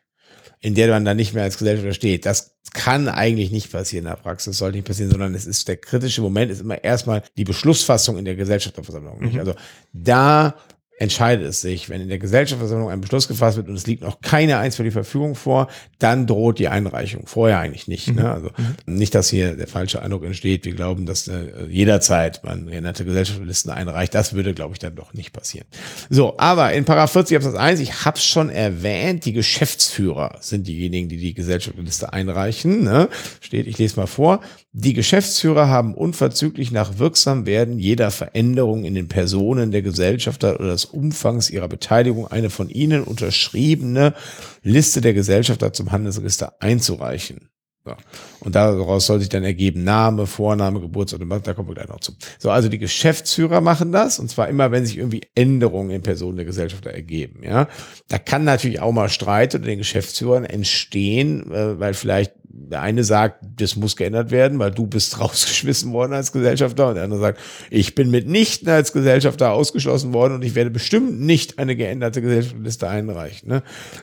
in 0.61 0.75
der 0.75 0.89
man 0.89 1.05
dann 1.05 1.17
nicht 1.17 1.35
mehr 1.35 1.45
als 1.45 1.59
Gesellschafter 1.59 1.95
steht. 1.95 2.27
Das 2.27 2.57
kann 2.73 3.09
eigentlich 3.09 3.53
nicht 3.53 3.71
passieren 3.71 4.07
in 4.07 4.11
der 4.11 4.17
Praxis, 4.17 4.59
sollte 4.59 4.79
nicht 4.79 4.87
passieren, 4.87 5.11
sondern 5.11 5.35
es 5.35 5.47
ist 5.47 5.69
der 5.69 5.77
kritische 5.77 6.23
Moment, 6.23 6.51
ist 6.51 6.63
immer 6.63 6.83
erstmal 6.83 7.23
die 7.37 7.45
Beschlussfassung 7.45 8.19
in 8.19 8.25
der 8.25 8.35
Gesellschafterversammlung. 8.35 9.21
Mhm. 9.21 9.39
Also 9.39 9.55
da 9.93 10.57
entscheidet 10.97 11.47
es 11.47 11.61
sich, 11.61 11.89
wenn 11.89 12.01
in 12.01 12.09
der 12.09 12.19
Gesellschaftsversammlung 12.19 12.89
ein 12.89 13.01
Beschluss 13.01 13.27
gefasst 13.27 13.57
wird 13.57 13.69
und 13.69 13.75
es 13.75 13.87
liegt 13.87 14.03
noch 14.03 14.21
keine 14.21 14.59
eins 14.59 14.77
für 14.77 14.85
die 14.85 14.93
Verfügung 14.93 15.35
vor, 15.35 15.69
dann 15.99 16.27
droht 16.27 16.61
die 16.61 16.69
Einreichung. 16.69 17.27
Vorher 17.27 17.59
eigentlich 17.59 17.89
nicht. 17.89 18.09
Ne? 18.09 18.13
Mhm. 18.13 18.19
Ne? 18.19 18.33
Also 18.33 18.51
mhm. 18.57 18.95
nicht, 18.95 19.15
dass 19.15 19.29
hier 19.29 19.57
der 19.57 19.67
falsche 19.67 20.01
Eindruck 20.03 20.25
entsteht. 20.25 20.65
Wir 20.65 20.75
glauben, 20.75 21.05
dass 21.05 21.27
äh, 21.27 21.67
jederzeit 21.69 22.45
man 22.45 22.67
geänderte 22.67 23.05
Gesellschaftslisten 23.05 23.73
einreicht. 23.73 24.15
Das 24.15 24.35
würde, 24.35 24.55
glaube 24.55 24.75
ich, 24.75 24.79
dann 24.79 24.95
doch 24.95 25.15
nicht 25.15 25.33
passieren. 25.33 25.67
So, 26.11 26.39
aber 26.39 26.73
in 26.73 26.85
Paragraph 26.85 27.13
40 27.13 27.39
Absatz 27.39 27.57
1, 27.57 27.81
ich 27.81 28.05
habe 28.05 28.17
es 28.17 28.25
schon 28.25 28.49
erwähnt, 28.49 29.25
die 29.25 29.33
Geschäftsführer 29.33 30.39
sind 30.41 30.69
diejenigen, 30.69 31.09
die 31.09 31.17
die 31.17 31.35
Gesellschaftsliste 31.35 32.13
einreichen. 32.13 32.85
Ne? 32.85 33.09
Steht, 33.41 33.67
ich 33.67 33.79
lese 33.79 33.99
mal 33.99 34.07
vor. 34.07 34.41
Die 34.73 34.93
Geschäftsführer 34.93 35.69
haben 35.69 35.95
unverzüglich 35.95 36.73
nach 36.73 36.99
Wirksamwerden 36.99 37.79
jeder 37.79 38.11
Veränderung 38.11 38.85
in 38.85 38.95
den 38.95 39.09
Personen 39.09 39.71
der 39.71 39.83
Gesellschafter 39.83 40.59
oder 40.59 40.71
des 40.71 40.84
Umfangs 40.85 41.51
ihrer 41.51 41.69
Beteiligung 41.69 42.27
eine 42.27 42.51
von 42.51 42.69
ihnen 42.69 43.03
unterschriebene 43.03 44.15
Liste 44.63 45.01
der 45.01 45.15
Gesellschafter 45.15 45.73
zum 45.73 45.93
Handelsregister 45.93 46.55
einzureichen. 46.61 47.51
So. 47.85 47.93
Und 48.41 48.55
daraus 48.55 49.05
soll 49.05 49.21
sich 49.21 49.29
dann 49.29 49.45
ergeben 49.45 49.85
Name, 49.85 50.27
Vorname, 50.27 50.81
Geburtsort, 50.81 51.21
da 51.45 51.53
kommen 51.53 51.69
wir 51.69 51.75
gleich 51.75 51.89
noch 51.89 52.01
zu. 52.01 52.13
So, 52.39 52.51
also 52.51 52.71
die 52.71 52.79
Geschäftsführer 52.79 53.61
machen 53.61 53.93
das 53.93 54.19
und 54.19 54.31
zwar 54.31 54.49
immer, 54.49 54.71
wenn 54.71 54.87
sich 54.87 54.97
irgendwie 54.97 55.23
Änderungen 55.35 55.91
in 55.91 56.03
Personen 56.03 56.37
der 56.37 56.47
Gesellschafter 56.47 56.91
ergeben. 56.91 57.43
Ja, 57.43 57.69
da 58.09 58.19
kann 58.19 58.45
natürlich 58.45 58.81
auch 58.81 58.93
mal 58.93 59.11
Streit 59.11 59.55
unter 59.55 59.67
den 59.67 59.79
Geschäftsführern 59.79 60.47
entstehen, 60.47 61.53
äh, 61.53 61.79
weil 61.79 61.93
vielleicht 61.93 62.33
der 62.57 62.83
eine 62.83 63.03
sagt, 63.03 63.45
das 63.57 63.75
muss 63.75 63.97
geändert 63.97 64.31
werden, 64.31 64.59
weil 64.59 64.71
du 64.71 64.87
bist 64.87 65.21
rausgeschmissen 65.21 65.93
worden 65.93 66.13
als 66.13 66.33
Gesellschafter 66.33 66.89
und 66.89 66.95
der 66.95 67.05
andere 67.05 67.21
sagt, 67.21 67.41
ich 67.71 67.95
bin 67.95 68.11
mitnichten 68.11 68.69
als 68.69 68.93
Gesellschafter 68.93 69.53
ausgeschlossen 69.53 70.13
worden 70.13 70.35
und 70.35 70.43
ich 70.43 70.55
werde 70.55 70.71
bestimmt 70.71 71.21
nicht 71.21 71.59
eine 71.59 71.77
geänderte 71.77 72.23
Gesellschaftsliste 72.23 72.89
einreichen. 72.89 73.49
Ne? 73.49 73.63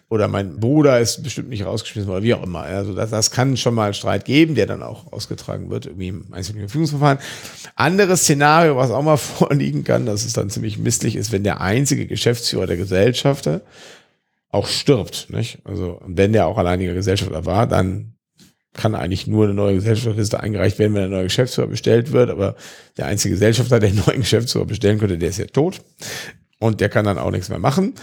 Oder 0.09 0.27
mein 0.27 0.59
Bruder 0.59 0.99
ist 0.99 1.23
bestimmt 1.23 1.49
nicht 1.49 1.65
rausgeschmissen 1.65 2.09
worden, 2.09 2.23
wie 2.23 2.33
auch 2.33 2.43
immer. 2.43 2.61
Also 2.61 2.93
das, 2.93 3.09
das 3.09 3.31
kann 3.31 3.55
schon 3.57 3.73
mal 3.73 3.93
Streit 3.93 4.25
geben, 4.25 4.55
der 4.55 4.67
dann 4.67 4.83
auch 4.83 5.11
ausgetragen 5.11 5.69
wird, 5.69 5.85
irgendwie 5.85 6.09
im 6.09 6.25
einzelnen 6.31 6.61
Verfügungsverfahren. 6.61 7.19
Anderes 7.75 8.21
Szenario, 8.21 8.75
was 8.75 8.91
auch 8.91 9.03
mal 9.03 9.17
vorliegen 9.17 9.83
kann, 9.83 10.05
das 10.05 10.25
ist 10.25 10.37
dann 10.37 10.49
ziemlich 10.49 10.77
misslich, 10.77 11.15
ist, 11.15 11.31
wenn 11.31 11.43
der 11.43 11.61
einzige 11.61 12.05
Geschäftsführer 12.05 12.67
der 12.67 12.77
Gesellschafter 12.77 13.61
auch 14.49 14.67
stirbt. 14.67 15.27
Nicht? 15.29 15.59
Also 15.63 16.01
wenn 16.05 16.33
der 16.33 16.47
auch 16.47 16.57
alleiniger 16.57 16.93
Gesellschafter 16.93 17.45
war, 17.45 17.67
dann 17.67 18.13
kann 18.73 18.95
eigentlich 18.95 19.27
nur 19.27 19.45
eine 19.45 19.53
neue 19.53 19.75
Gesellschaftsliste 19.75 20.39
eingereicht 20.39 20.79
werden, 20.79 20.93
wenn 20.93 21.03
ein 21.03 21.09
neuer 21.11 21.23
Geschäftsführer 21.23 21.67
bestellt 21.67 22.11
wird. 22.11 22.29
Aber 22.29 22.55
der 22.97 23.07
einzige 23.07 23.33
Gesellschafter, 23.33 23.79
der 23.79 23.89
einen 23.89 24.03
neuen 24.05 24.21
Geschäftsführer 24.21 24.65
bestellen 24.65 24.99
könnte, 24.99 25.17
der 25.17 25.29
ist 25.29 25.39
ja 25.39 25.45
tot. 25.45 25.81
Und 26.59 26.79
der 26.79 26.89
kann 26.89 27.05
dann 27.05 27.17
auch 27.17 27.31
nichts 27.31 27.49
mehr 27.49 27.59
machen. 27.59 27.95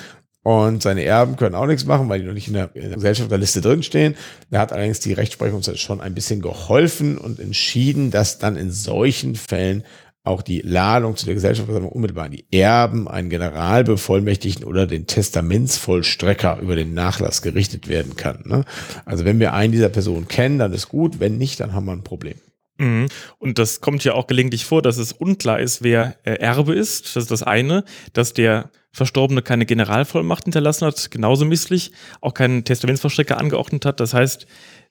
Und 0.42 0.82
seine 0.82 1.04
Erben 1.04 1.36
können 1.36 1.54
auch 1.54 1.66
nichts 1.66 1.84
machen, 1.84 2.08
weil 2.08 2.20
die 2.20 2.26
noch 2.26 2.32
nicht 2.32 2.48
in 2.48 2.54
der, 2.54 2.70
in 2.74 2.82
der 2.82 2.94
Gesellschafterliste 2.94 3.60
drinstehen. 3.60 4.14
Da 4.50 4.60
hat 4.60 4.72
allerdings 4.72 5.00
die 5.00 5.12
Rechtsprechung 5.12 5.62
schon 5.62 6.00
ein 6.00 6.14
bisschen 6.14 6.40
geholfen 6.40 7.18
und 7.18 7.38
entschieden, 7.40 8.10
dass 8.10 8.38
dann 8.38 8.56
in 8.56 8.70
solchen 8.70 9.34
Fällen 9.34 9.84
auch 10.28 10.42
die 10.42 10.60
Ladung 10.60 11.16
zu 11.16 11.26
der 11.26 11.34
Gesellschaftsversammlung 11.34 11.92
unmittelbar 11.92 12.26
an 12.26 12.32
die 12.32 12.46
Erben, 12.52 13.08
einen 13.08 13.30
Generalbevollmächtigten 13.30 14.64
oder 14.64 14.86
den 14.86 15.06
Testamentsvollstrecker 15.06 16.58
über 16.60 16.76
den 16.76 16.94
Nachlass 16.94 17.42
gerichtet 17.42 17.88
werden 17.88 18.16
kann. 18.16 18.42
Ne? 18.44 18.64
Also 19.04 19.24
wenn 19.24 19.40
wir 19.40 19.54
einen 19.54 19.72
dieser 19.72 19.88
Personen 19.88 20.28
kennen, 20.28 20.58
dann 20.58 20.72
ist 20.72 20.88
gut. 20.88 21.18
Wenn 21.20 21.38
nicht, 21.38 21.60
dann 21.60 21.72
haben 21.72 21.86
wir 21.86 21.92
ein 21.92 22.04
Problem. 22.04 22.36
Mhm. 22.78 23.08
Und 23.38 23.58
das 23.58 23.80
kommt 23.80 24.04
ja 24.04 24.14
auch 24.14 24.26
gelegentlich 24.26 24.64
vor, 24.64 24.82
dass 24.82 24.98
es 24.98 25.12
unklar 25.12 25.60
ist, 25.60 25.82
wer 25.82 26.16
äh, 26.22 26.34
Erbe 26.34 26.74
ist. 26.74 27.16
Das 27.16 27.24
ist 27.24 27.30
das 27.30 27.42
eine, 27.42 27.84
dass 28.12 28.32
der 28.32 28.70
Verstorbene 28.92 29.42
keine 29.42 29.66
Generalvollmacht 29.66 30.44
hinterlassen 30.44 30.86
hat, 30.86 31.10
genauso 31.10 31.44
misslich, 31.44 31.92
auch 32.20 32.34
keinen 32.34 32.64
Testamentsvollstrecker 32.64 33.38
angeordnet 33.38 33.84
hat. 33.84 34.00
Das 34.00 34.14
heißt, 34.14 34.46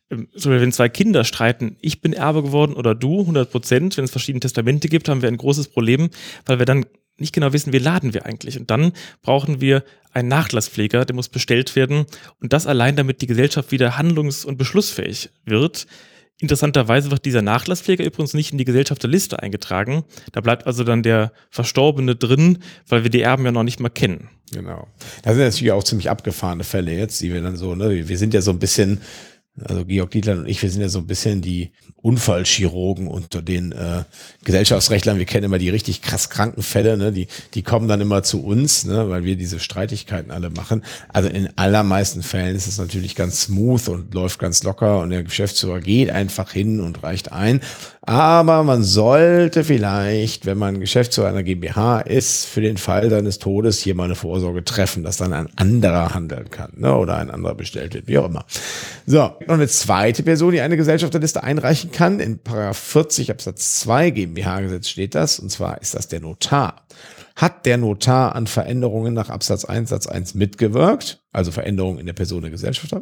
ähm, 0.09 0.27
so 0.33 0.49
wenn 0.49 0.71
zwei 0.71 0.89
Kinder 0.89 1.23
streiten, 1.23 1.77
ich 1.81 2.01
bin 2.01 2.13
Erbe 2.13 2.43
geworden 2.43 2.73
oder 2.73 2.95
du, 2.95 3.21
100 3.21 3.51
Prozent, 3.51 3.97
wenn 3.97 4.05
es 4.05 4.11
verschiedene 4.11 4.39
Testamente 4.39 4.87
gibt, 4.87 5.09
haben 5.09 5.21
wir 5.21 5.29
ein 5.29 5.37
großes 5.37 5.69
Problem, 5.69 6.09
weil 6.45 6.59
wir 6.59 6.65
dann 6.65 6.85
nicht 7.19 7.33
genau 7.33 7.51
wissen, 7.53 7.73
wie 7.73 7.79
laden 7.79 8.13
wir 8.13 8.25
eigentlich. 8.25 8.59
Und 8.59 8.69
dann 8.69 8.93
brauchen 9.21 9.59
wir 9.59 9.83
einen 10.13 10.27
Nachlasspfleger, 10.27 11.05
der 11.05 11.15
muss 11.15 11.29
bestellt 11.29 11.75
werden. 11.75 12.05
Und 12.41 12.53
das 12.53 12.67
allein, 12.67 12.95
damit 12.95 13.21
die 13.21 13.27
Gesellschaft 13.27 13.71
wieder 13.71 13.97
handlungs- 13.97 14.45
und 14.45 14.57
beschlussfähig 14.57 15.29
wird. 15.45 15.87
Interessanterweise 16.39 17.09
wird 17.09 17.25
dieser 17.25 17.41
Nachlasspfleger 17.41 18.05
übrigens 18.05 18.35
nicht 18.35 18.51
in 18.51 18.59
die 18.59 18.65
Gesellschafterliste 18.65 19.41
eingetragen. 19.41 20.03
Da 20.31 20.41
bleibt 20.41 20.67
also 20.67 20.83
dann 20.83 21.01
der 21.01 21.31
Verstorbene 21.49 22.15
drin, 22.15 22.59
weil 22.87 23.01
wir 23.01 23.09
die 23.09 23.21
Erben 23.21 23.45
ja 23.45 23.51
noch 23.51 23.63
nicht 23.63 23.79
mal 23.79 23.89
kennen. 23.89 24.29
Genau. 24.53 24.87
Das 25.23 25.33
sind 25.33 25.43
natürlich 25.43 25.71
auch 25.71 25.83
ziemlich 25.83 26.11
abgefahrene 26.11 26.63
Fälle 26.63 26.93
jetzt, 26.93 27.19
die 27.21 27.33
wir 27.33 27.41
dann 27.41 27.55
so, 27.55 27.73
ne, 27.73 28.07
wir 28.07 28.17
sind 28.19 28.35
ja 28.35 28.41
so 28.41 28.51
ein 28.51 28.59
bisschen 28.59 29.01
also 29.63 29.85
Georg 29.85 30.11
Dietland 30.11 30.41
und 30.41 30.47
ich, 30.47 30.61
wir 30.61 30.69
sind 30.69 30.81
ja 30.81 30.89
so 30.89 30.99
ein 30.99 31.07
bisschen 31.07 31.41
die 31.41 31.71
Unfallchirurgen 32.01 33.07
unter 33.07 33.41
den 33.41 33.71
äh, 33.71 34.03
Gesellschaftsrechtlern. 34.43 35.17
Wir 35.17 35.25
kennen 35.25 35.45
immer 35.45 35.57
die 35.57 35.69
richtig 35.69 36.01
krass 36.01 36.29
kranken 36.29 36.61
Fälle, 36.61 36.95
ne? 36.95 37.11
die, 37.11 37.27
die 37.53 37.63
kommen 37.63 37.87
dann 37.87 38.01
immer 38.01 38.21
zu 38.23 38.43
uns, 38.43 38.85
ne? 38.85 39.09
weil 39.09 39.23
wir 39.23 39.35
diese 39.35 39.59
Streitigkeiten 39.59 40.31
alle 40.31 40.51
machen. 40.51 40.83
Also 41.09 41.27
in 41.27 41.49
allermeisten 41.57 42.21
Fällen 42.21 42.55
ist 42.55 42.67
es 42.67 42.77
natürlich 42.77 43.15
ganz 43.15 43.41
smooth 43.41 43.89
und 43.89 44.13
läuft 44.13 44.39
ganz 44.39 44.63
locker 44.63 44.99
und 44.99 45.09
der 45.09 45.23
Geschäftsführer 45.23 45.79
geht 45.79 46.11
einfach 46.11 46.51
hin 46.51 46.79
und 46.79 47.01
reicht 47.03 47.31
ein. 47.31 47.61
Aber 48.07 48.63
man 48.63 48.83
sollte 48.83 49.65
vielleicht, 49.65 50.45
wenn 50.45 50.57
man 50.57 50.79
Geschäftsführer 50.79 51.27
einer 51.27 51.43
GmbH 51.43 51.99
ist, 51.99 52.45
für 52.45 52.61
den 52.61 52.77
Fall 52.77 53.09
seines 53.09 53.37
Todes 53.37 53.79
hier 53.79 53.95
mal 53.95 54.05
eine 54.05 54.15
Vorsorge 54.15 54.63
treffen, 54.63 55.03
dass 55.03 55.17
dann 55.17 55.33
ein 55.33 55.49
anderer 55.57 56.13
handeln 56.13 56.49
kann 56.49 56.71
ne? 56.77 56.95
oder 56.95 57.17
ein 57.17 57.29
anderer 57.29 57.53
bestellt 57.53 57.93
wird, 57.93 58.07
wie 58.07 58.17
auch 58.17 58.29
immer. 58.29 58.45
So, 59.05 59.33
noch 59.45 59.55
eine 59.55 59.67
zweite 59.67 60.23
Person, 60.23 60.53
die 60.53 60.61
eine 60.61 60.77
Gesellschafterliste 60.77 61.43
einreichen 61.43 61.91
kann. 61.91 62.21
In 62.21 62.39
Paragraph 62.39 62.77
40 62.77 63.29
Absatz 63.29 63.81
2 63.81 64.11
GmbH-Gesetz 64.11 64.87
steht 64.87 65.13
das, 65.13 65.37
und 65.37 65.51
zwar 65.51 65.81
ist 65.81 65.93
das 65.93 66.07
der 66.07 66.21
Notar. 66.21 66.85
Hat 67.35 67.65
der 67.65 67.75
Notar 67.75 68.35
an 68.35 68.47
Veränderungen 68.47 69.13
nach 69.13 69.29
Absatz 69.29 69.65
1 69.65 69.89
Satz 69.89 70.07
1 70.07 70.33
mitgewirkt, 70.33 71.21
also 71.33 71.51
Veränderungen 71.51 71.99
in 71.99 72.05
der 72.05 72.13
Person 72.13 72.41
der 72.41 72.51
Gesellschafter, 72.51 73.01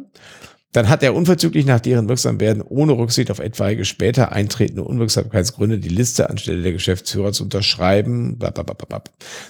dann 0.76 0.90
hat 0.90 1.02
er 1.02 1.14
unverzüglich 1.14 1.64
nach 1.64 1.80
deren 1.80 2.06
Wirksamwerden 2.06 2.60
ohne 2.60 2.92
Rücksicht 2.92 3.30
auf 3.30 3.38
etwaige 3.38 3.86
später 3.86 4.32
eintretende 4.32 4.82
Unwirksamkeitsgründe 4.84 5.78
die 5.78 5.88
Liste 5.88 6.28
anstelle 6.28 6.62
der 6.62 6.72
Geschäftsführer 6.72 7.32
zu 7.32 7.44
unterschreiben. 7.44 8.38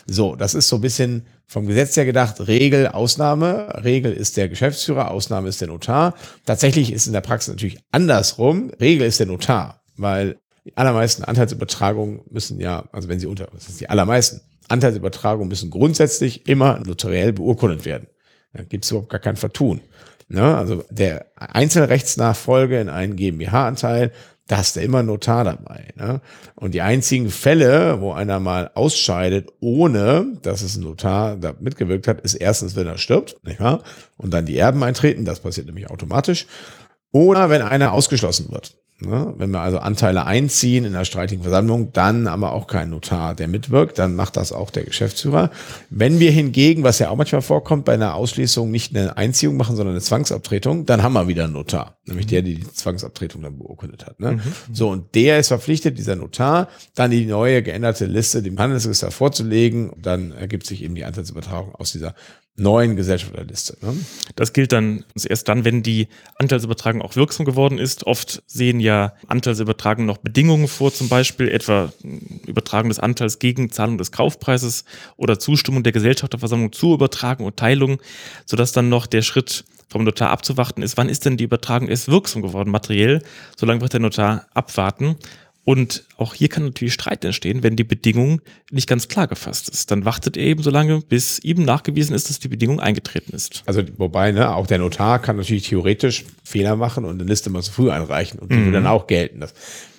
So, 0.06 0.36
das 0.36 0.54
ist 0.54 0.68
so 0.68 0.76
ein 0.76 0.82
bisschen 0.82 1.26
vom 1.48 1.66
Gesetz 1.66 1.96
her 1.96 2.04
gedacht, 2.04 2.46
Regel, 2.46 2.86
Ausnahme. 2.86 3.82
Regel 3.82 4.12
ist 4.12 4.36
der 4.36 4.48
Geschäftsführer, 4.48 5.10
Ausnahme 5.10 5.48
ist 5.48 5.60
der 5.60 5.66
Notar. 5.66 6.14
Tatsächlich 6.44 6.92
ist 6.92 7.08
in 7.08 7.12
der 7.12 7.22
Praxis 7.22 7.48
natürlich 7.48 7.80
andersrum. 7.90 8.70
Regel 8.80 9.04
ist 9.08 9.18
der 9.18 9.26
Notar, 9.26 9.82
weil 9.96 10.38
die 10.64 10.76
allermeisten 10.76 11.24
Anteilsübertragungen 11.24 12.20
müssen 12.30 12.60
ja, 12.60 12.84
also 12.92 13.08
wenn 13.08 13.18
sie 13.18 13.26
unter, 13.26 13.48
das 13.52 13.68
ist 13.68 13.80
die 13.80 13.90
allermeisten, 13.90 14.42
Anteilsübertragungen 14.68 15.48
müssen 15.48 15.70
grundsätzlich 15.70 16.46
immer 16.46 16.78
notariell 16.86 17.32
beurkundet 17.32 17.84
werden. 17.84 18.06
Da 18.52 18.62
gibt 18.62 18.84
es 18.84 18.92
überhaupt 18.92 19.10
gar 19.10 19.20
kein 19.20 19.36
Vertun. 19.36 19.80
Ne? 20.28 20.56
Also 20.56 20.84
der 20.90 21.26
Einzelrechtsnachfolge 21.36 22.80
in 22.80 22.88
einen 22.88 23.16
GmbH-Anteil, 23.16 24.12
da 24.48 24.58
hast 24.58 24.76
du 24.76 24.80
immer 24.80 25.02
Notar 25.02 25.44
dabei. 25.44 25.88
Ne? 25.96 26.20
Und 26.54 26.74
die 26.74 26.82
einzigen 26.82 27.30
Fälle, 27.30 28.00
wo 28.00 28.12
einer 28.12 28.38
mal 28.38 28.70
ausscheidet, 28.74 29.52
ohne 29.60 30.38
dass 30.42 30.62
es 30.62 30.76
ein 30.76 30.84
Notar 30.84 31.36
da 31.36 31.54
mitgewirkt 31.58 32.06
hat, 32.06 32.20
ist 32.20 32.34
erstens, 32.34 32.76
wenn 32.76 32.86
er 32.86 32.98
stirbt, 32.98 33.36
nicht 33.44 33.60
wahr? 33.60 33.82
Und 34.16 34.32
dann 34.32 34.46
die 34.46 34.56
Erben 34.56 34.82
eintreten, 34.84 35.24
das 35.24 35.40
passiert 35.40 35.66
nämlich 35.66 35.90
automatisch. 35.90 36.46
Oder 37.10 37.50
wenn 37.50 37.62
einer 37.62 37.92
ausgeschlossen 37.92 38.50
wird. 38.50 38.76
Ne? 38.98 39.34
Wenn 39.36 39.50
wir 39.50 39.60
also 39.60 39.78
Anteile 39.78 40.24
einziehen 40.24 40.86
in 40.86 40.94
der 40.94 41.04
streitigen 41.04 41.42
Versammlung, 41.42 41.92
dann 41.92 42.26
aber 42.26 42.52
auch 42.52 42.66
kein 42.66 42.88
Notar, 42.88 43.34
der 43.34 43.46
mitwirkt, 43.46 43.98
dann 43.98 44.14
macht 44.14 44.38
das 44.38 44.52
auch 44.52 44.70
der 44.70 44.84
Geschäftsführer. 44.84 45.50
Wenn 45.90 46.18
wir 46.18 46.30
hingegen, 46.30 46.82
was 46.82 46.98
ja 46.98 47.10
auch 47.10 47.16
manchmal 47.16 47.42
vorkommt, 47.42 47.84
bei 47.84 47.92
einer 47.92 48.14
Ausschließung 48.14 48.70
nicht 48.70 48.96
eine 48.96 49.18
Einziehung 49.18 49.58
machen, 49.58 49.76
sondern 49.76 49.94
eine 49.94 50.00
Zwangsabtretung, 50.00 50.86
dann 50.86 51.02
haben 51.02 51.12
wir 51.12 51.28
wieder 51.28 51.44
einen 51.44 51.52
Notar, 51.52 51.98
nämlich 52.06 52.26
der, 52.26 52.40
der 52.40 52.54
die 52.54 52.72
Zwangsabtretung 52.72 53.42
dann 53.42 53.58
beurkundet 53.58 54.06
hat. 54.06 54.18
Ne? 54.18 54.32
Mhm. 54.32 54.40
So, 54.72 54.88
und 54.88 55.14
der 55.14 55.40
ist 55.40 55.48
verpflichtet, 55.48 55.98
dieser 55.98 56.16
Notar, 56.16 56.68
dann 56.94 57.10
die 57.10 57.26
neue 57.26 57.62
geänderte 57.62 58.06
Liste 58.06 58.42
dem 58.42 58.58
Handelsregister 58.58 59.10
vorzulegen. 59.10 59.92
Dann 60.00 60.32
ergibt 60.32 60.66
sich 60.66 60.82
eben 60.82 60.94
die 60.94 61.04
Anteilsübertragung 61.04 61.74
aus 61.74 61.92
dieser 61.92 62.14
neuen 62.56 62.96
Gesellschafterliste. 62.96 63.76
Ne? 63.82 63.94
Das 64.34 64.52
gilt 64.52 64.72
dann 64.72 65.04
erst 65.22 65.48
dann, 65.48 65.64
wenn 65.64 65.82
die 65.82 66.08
Anteilsübertragung 66.36 67.02
auch 67.02 67.16
wirksam 67.16 67.44
geworden 67.44 67.78
ist. 67.78 68.06
Oft 68.06 68.42
sehen 68.46 68.80
ja 68.80 69.12
Anteilsübertragungen 69.28 70.06
noch 70.06 70.18
Bedingungen 70.18 70.68
vor, 70.68 70.92
zum 70.92 71.08
Beispiel 71.08 71.48
etwa 71.48 71.92
Übertragung 72.46 72.88
des 72.88 72.98
Anteils 72.98 73.38
gegen 73.38 73.70
Zahlung 73.70 73.98
des 73.98 74.12
Kaufpreises 74.12 74.84
oder 75.16 75.38
Zustimmung 75.38 75.82
der 75.82 75.92
Gesellschafterversammlung 75.92 76.72
zur 76.72 76.94
Übertragung 76.94 77.46
und 77.46 77.56
Teilung, 77.56 78.00
sodass 78.46 78.72
dann 78.72 78.88
noch 78.88 79.06
der 79.06 79.22
Schritt 79.22 79.64
vom 79.88 80.04
Notar 80.04 80.30
abzuwarten 80.30 80.82
ist, 80.82 80.96
wann 80.96 81.08
ist 81.08 81.24
denn 81.24 81.36
die 81.36 81.44
Übertragung 81.44 81.88
erst 81.88 82.08
wirksam 82.08 82.42
geworden, 82.42 82.70
materiell. 82.70 83.22
Solange 83.56 83.80
wird 83.80 83.92
der 83.92 84.00
Notar 84.00 84.46
abwarten. 84.52 85.16
Und 85.66 86.04
auch 86.16 86.32
hier 86.34 86.48
kann 86.48 86.64
natürlich 86.64 86.94
Streit 86.94 87.24
entstehen, 87.24 87.64
wenn 87.64 87.74
die 87.74 87.82
Bedingung 87.82 88.40
nicht 88.70 88.88
ganz 88.88 89.08
klar 89.08 89.26
gefasst 89.26 89.68
ist. 89.68 89.90
Dann 89.90 90.04
wartet 90.04 90.36
er 90.36 90.44
eben 90.44 90.62
so 90.62 90.70
lange, 90.70 91.00
bis 91.00 91.40
ihm 91.40 91.64
nachgewiesen 91.64 92.14
ist, 92.14 92.30
dass 92.30 92.38
die 92.38 92.46
Bedingung 92.46 92.78
eingetreten 92.78 93.34
ist. 93.34 93.64
Also 93.66 93.82
wobei, 93.96 94.30
ne, 94.30 94.54
auch 94.54 94.68
der 94.68 94.78
Notar 94.78 95.18
kann 95.18 95.36
natürlich 95.36 95.68
theoretisch 95.68 96.24
Fehler 96.44 96.76
machen 96.76 97.04
und 97.04 97.20
eine 97.20 97.28
Liste 97.28 97.50
mal 97.50 97.64
zu 97.64 97.72
früh 97.72 97.90
einreichen 97.90 98.38
und 98.38 98.52
die 98.52 98.58
mhm. 98.58 98.74
dann 98.74 98.86
auch 98.86 99.08
gelten. 99.08 99.40
Das 99.40 99.54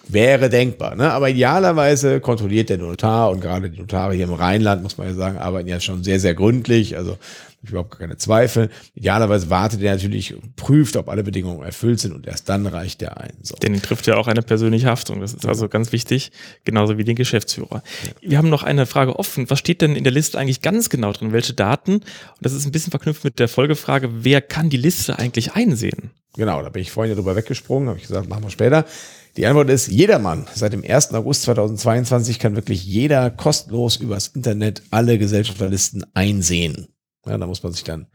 wäre 0.07 0.49
denkbar. 0.49 0.95
Ne? 0.95 1.11
Aber 1.11 1.29
idealerweise 1.29 2.21
kontrolliert 2.21 2.69
der 2.69 2.77
Notar 2.77 3.29
und 3.29 3.41
gerade 3.41 3.69
die 3.69 3.79
Notare 3.79 4.13
hier 4.13 4.23
im 4.23 4.33
Rheinland, 4.33 4.83
muss 4.83 4.97
man 4.97 5.07
ja 5.07 5.15
sagen, 5.15 5.37
arbeiten 5.37 5.67
ja 5.67 5.81
schon 5.81 6.01
sehr, 6.01 6.21
sehr 6.21 6.33
gründlich. 6.33 6.95
Also 6.95 7.17
ich 7.63 7.69
überhaupt 7.69 7.97
keine 7.97 8.17
Zweifel. 8.17 8.69
Idealerweise 8.93 9.49
wartet 9.49 9.81
er 9.81 9.93
natürlich 9.93 10.33
und 10.33 10.55
prüft, 10.55 10.95
ob 10.95 11.09
alle 11.09 11.23
Bedingungen 11.23 11.63
erfüllt 11.63 11.99
sind 11.99 12.13
und 12.13 12.27
erst 12.27 12.47
dann 12.49 12.65
reicht 12.65 13.01
er 13.01 13.19
ein. 13.19 13.33
So. 13.41 13.55
Denn 13.55 13.81
trifft 13.81 14.07
ja 14.07 14.15
auch 14.15 14.27
eine 14.27 14.41
persönliche 14.41 14.87
Haftung. 14.87 15.21
Das 15.21 15.33
ist 15.33 15.45
also 15.45 15.67
ganz 15.67 15.91
wichtig, 15.91 16.31
genauso 16.65 16.97
wie 16.97 17.03
den 17.03 17.15
Geschäftsführer. 17.15 17.83
Ja. 18.05 18.29
Wir 18.29 18.37
haben 18.37 18.49
noch 18.49 18.63
eine 18.63 18.85
Frage 18.85 19.17
offen. 19.17 19.49
Was 19.49 19.59
steht 19.59 19.81
denn 19.81 19.95
in 19.95 20.03
der 20.03 20.13
Liste 20.13 20.37
eigentlich 20.37 20.61
ganz 20.61 20.89
genau 20.89 21.11
drin? 21.11 21.33
Welche 21.33 21.53
Daten? 21.53 21.93
Und 21.93 22.03
das 22.41 22.53
ist 22.53 22.65
ein 22.65 22.71
bisschen 22.71 22.91
verknüpft 22.91 23.23
mit 23.23 23.39
der 23.39 23.47
Folgefrage, 23.47 24.23
wer 24.23 24.41
kann 24.41 24.69
die 24.69 24.77
Liste 24.77 25.17
eigentlich 25.17 25.53
einsehen? 25.53 26.11
Genau, 26.35 26.61
da 26.61 26.69
bin 26.69 26.83
ich 26.83 26.91
vorhin 26.91 27.11
ja 27.11 27.15
drüber 27.15 27.35
weggesprungen, 27.35 27.89
habe 27.89 27.97
ich 27.97 28.07
gesagt, 28.07 28.29
machen 28.29 28.43
wir 28.43 28.51
später. 28.51 28.85
Die 29.37 29.45
Antwort 29.45 29.69
ist 29.69 29.87
jedermann. 29.87 30.47
Seit 30.53 30.73
dem 30.73 30.83
1. 30.83 31.13
August 31.13 31.43
2022 31.43 32.39
kann 32.39 32.55
wirklich 32.55 32.85
jeder 32.85 33.29
kostenlos 33.29 33.97
übers 33.97 34.27
Internet 34.27 34.83
alle 34.91 35.17
Gesellschafterlisten 35.17 36.05
einsehen. 36.13 36.87
Ja, 37.27 37.37
da 37.37 37.47
muss 37.47 37.63
man 37.63 37.73
sich 37.73 37.83
dann 37.83 38.07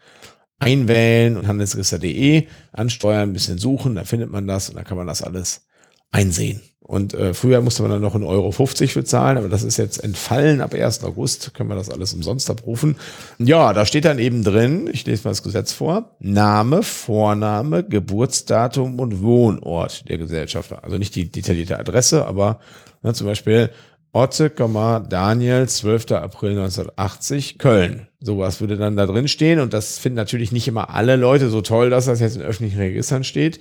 einwählen 0.59 1.37
und 1.37 1.47
handelsregister.de 1.49 2.47
ansteuern, 2.73 3.31
ein 3.31 3.33
bisschen 3.33 3.59
suchen, 3.59 3.97
da 3.97 4.05
findet 4.05 4.31
man 4.31 4.47
das 4.47 4.69
und 4.69 4.77
dann 4.77 4.85
kann 4.85 4.97
man 4.97 5.07
das 5.07 5.23
alles 5.23 5.67
einsehen. 6.13 6.61
Und 6.81 7.15
äh, 7.15 7.33
früher 7.33 7.61
musste 7.61 7.83
man 7.83 7.93
dann 7.93 8.03
noch 8.03 8.17
1,50 8.17 8.27
Euro 8.27 8.53
für 8.53 9.05
zahlen, 9.05 9.39
aber 9.39 9.49
das 9.49 9.63
ist 9.63 9.77
jetzt 9.77 10.03
entfallen. 10.03 10.61
Ab 10.61 10.75
1. 10.75 11.05
August 11.05 11.55
können 11.55 11.69
wir 11.69 11.77
das 11.77 11.89
alles 11.89 12.13
umsonst 12.13 12.51
abrufen. 12.51 12.97
Ja, 13.39 13.73
da 13.73 13.87
steht 13.87 14.05
dann 14.05 14.19
eben 14.19 14.43
drin, 14.43 14.91
ich 14.93 15.07
lese 15.07 15.25
mal 15.25 15.31
das 15.31 15.45
Gesetz 15.45 15.73
vor, 15.73 16.17
Name, 16.19 16.83
Vorname, 16.83 17.85
Geburtsdatum 17.85 18.99
und 18.99 19.23
Wohnort 19.23 20.09
der 20.09 20.19
Gesellschafter. 20.19 20.83
Also 20.83 20.99
nicht 20.99 21.15
die 21.15 21.31
detaillierte 21.31 21.79
Adresse, 21.79 22.27
aber 22.27 22.59
ne, 23.03 23.15
zum 23.15 23.27
Beispiel 23.27 23.71
Otte, 24.13 24.51
Daniel, 24.51 25.69
12. 25.69 26.13
April 26.13 26.51
1980, 26.51 27.59
Köln. 27.59 28.09
Sowas 28.25 28.61
würde 28.61 28.77
dann 28.77 28.97
da 28.97 29.07
drin 29.07 29.27
stehen 29.27 29.59
und 29.59 29.73
das 29.73 29.99
finden 29.99 30.17
natürlich 30.17 30.53
nicht 30.53 30.69
immer 30.69 30.91
alle 30.91 31.17
Leute 31.17 31.51
so 31.51 31.61
toll, 31.61 31.91
dass 31.91 32.07
das 32.07 32.21
jetzt 32.21 32.37
in 32.37 32.43
öffentlichen 32.43 32.79
Registern 32.79 33.25
steht. 33.25 33.59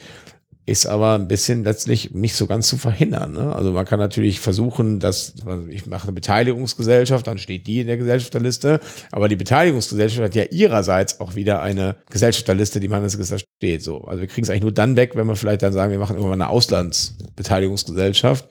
Ist 0.68 0.86
aber 0.86 1.16
ein 1.16 1.28
bisschen 1.28 1.64
letztlich 1.64 2.12
nicht 2.12 2.36
so 2.36 2.46
ganz 2.46 2.68
zu 2.68 2.78
verhindern. 2.78 3.34
Ne? 3.34 3.56
Also 3.56 3.72
man 3.72 3.86
kann 3.86 3.98
natürlich 4.00 4.40
versuchen, 4.40 5.00
dass 5.00 5.34
ich 5.70 5.88
mache 5.88 6.04
eine 6.04 6.14
Beteiligungsgesellschaft, 6.14 7.26
dann 7.26 7.40
steht 7.40 7.66
die 7.66 7.80
in 7.80 7.88
der 7.88 7.98
Gesellschafterliste, 7.98 8.80
aber 9.12 9.28
die 9.28 9.36
Beteiligungsgesellschaft 9.36 10.22
hat 10.24 10.36
ja 10.36 10.44
ihrerseits 10.52 11.20
auch 11.20 11.34
wieder 11.34 11.64
eine 11.64 11.96
Gesellschafterliste, 12.12 12.80
die 12.80 12.88
man 12.88 13.00
in 13.00 13.06
das 13.06 13.16
Register 13.16 13.40
steht. 13.40 13.82
So, 13.82 14.02
also 14.04 14.22
wir 14.22 14.28
kriegen 14.28 14.44
es 14.44 14.52
eigentlich 14.52 14.62
nur 14.62 14.72
dann 14.72 14.96
weg, 14.96 15.16
wenn 15.16 15.26
wir 15.26 15.36
vielleicht 15.36 15.64
dann 15.64 15.74
sagen, 15.74 15.92
wir 15.92 16.00
machen 16.00 16.16
irgendwann 16.16 16.40
eine 16.40 16.52
Auslandsbeteiligungsgesellschaft 16.52 18.48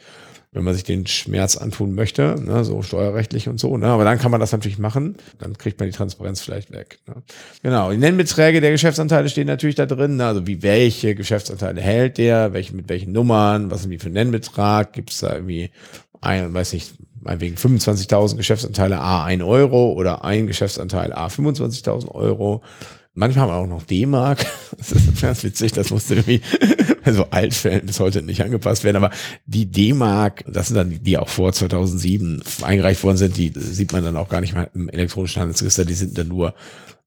wenn 0.52 0.64
man 0.64 0.74
sich 0.74 0.82
den 0.82 1.06
Schmerz 1.06 1.56
antun 1.56 1.94
möchte, 1.94 2.34
ne, 2.40 2.64
so 2.64 2.82
steuerrechtlich 2.82 3.48
und 3.48 3.60
so. 3.60 3.76
Ne, 3.76 3.86
aber 3.86 4.04
dann 4.04 4.18
kann 4.18 4.32
man 4.32 4.40
das 4.40 4.50
natürlich 4.50 4.78
machen. 4.78 5.16
Dann 5.38 5.56
kriegt 5.56 5.78
man 5.78 5.88
die 5.88 5.94
Transparenz 5.94 6.40
vielleicht 6.40 6.72
weg. 6.72 6.98
Ne. 7.06 7.22
Genau. 7.62 7.92
Die 7.92 7.98
Nennbeträge 7.98 8.60
der 8.60 8.72
Geschäftsanteile 8.72 9.28
stehen 9.28 9.46
natürlich 9.46 9.76
da 9.76 9.86
drin. 9.86 10.16
Ne, 10.16 10.26
also 10.26 10.46
wie 10.46 10.62
welche 10.62 11.14
Geschäftsanteile 11.14 11.80
hält 11.80 12.18
der, 12.18 12.52
welche 12.52 12.74
mit 12.74 12.88
welchen 12.88 13.12
Nummern, 13.12 13.70
was 13.70 13.82
sind 13.82 13.90
die 13.90 13.98
für 13.98 14.06
einen 14.06 14.14
Nennbetrag? 14.14 14.92
Gibt 14.92 15.10
es 15.10 15.20
da 15.20 15.34
irgendwie 15.34 15.70
ein, 16.20 16.52
weiß 16.52 16.72
nicht, 16.72 16.94
meinetwegen 17.20 17.56
25.000 17.56 18.36
Geschäftsanteile 18.36 18.98
A 18.98 19.24
1 19.24 19.42
Euro 19.42 19.92
oder 19.92 20.24
ein 20.24 20.46
Geschäftsanteil 20.46 21.12
A 21.12 21.28
25.000 21.28 22.08
Euro. 22.08 22.62
Manchmal 23.14 23.42
haben 23.42 23.50
wir 23.50 23.56
auch 23.56 23.66
noch 23.66 23.82
D-Mark. 23.82 24.46
Das 24.78 24.92
ist 24.92 25.20
ganz 25.20 25.44
witzig, 25.44 25.72
das 25.72 25.90
musste 25.90 26.14
irgendwie 26.14 26.40
bei 27.04 27.12
so 27.12 27.26
Altfällen 27.28 27.84
bis 27.84 28.00
heute 28.00 28.22
nicht 28.22 28.42
angepasst 28.42 28.82
werden. 28.82 28.96
Aber 28.96 29.10
die 29.44 29.66
D-Mark, 29.66 30.42
das 30.46 30.68
sind 30.68 30.76
dann 30.76 30.88
die, 30.88 30.98
die 30.98 31.18
auch 31.18 31.28
vor 31.28 31.52
2007 31.52 32.42
eingereicht 32.62 33.04
worden 33.04 33.18
sind, 33.18 33.36
die 33.36 33.52
sieht 33.54 33.92
man 33.92 34.04
dann 34.04 34.16
auch 34.16 34.30
gar 34.30 34.40
nicht 34.40 34.54
mehr 34.54 34.70
im 34.74 34.88
elektronischen 34.88 35.42
Handelsregister. 35.42 35.84
Die 35.84 35.94
sind 35.94 36.16
dann 36.16 36.28
nur 36.28 36.54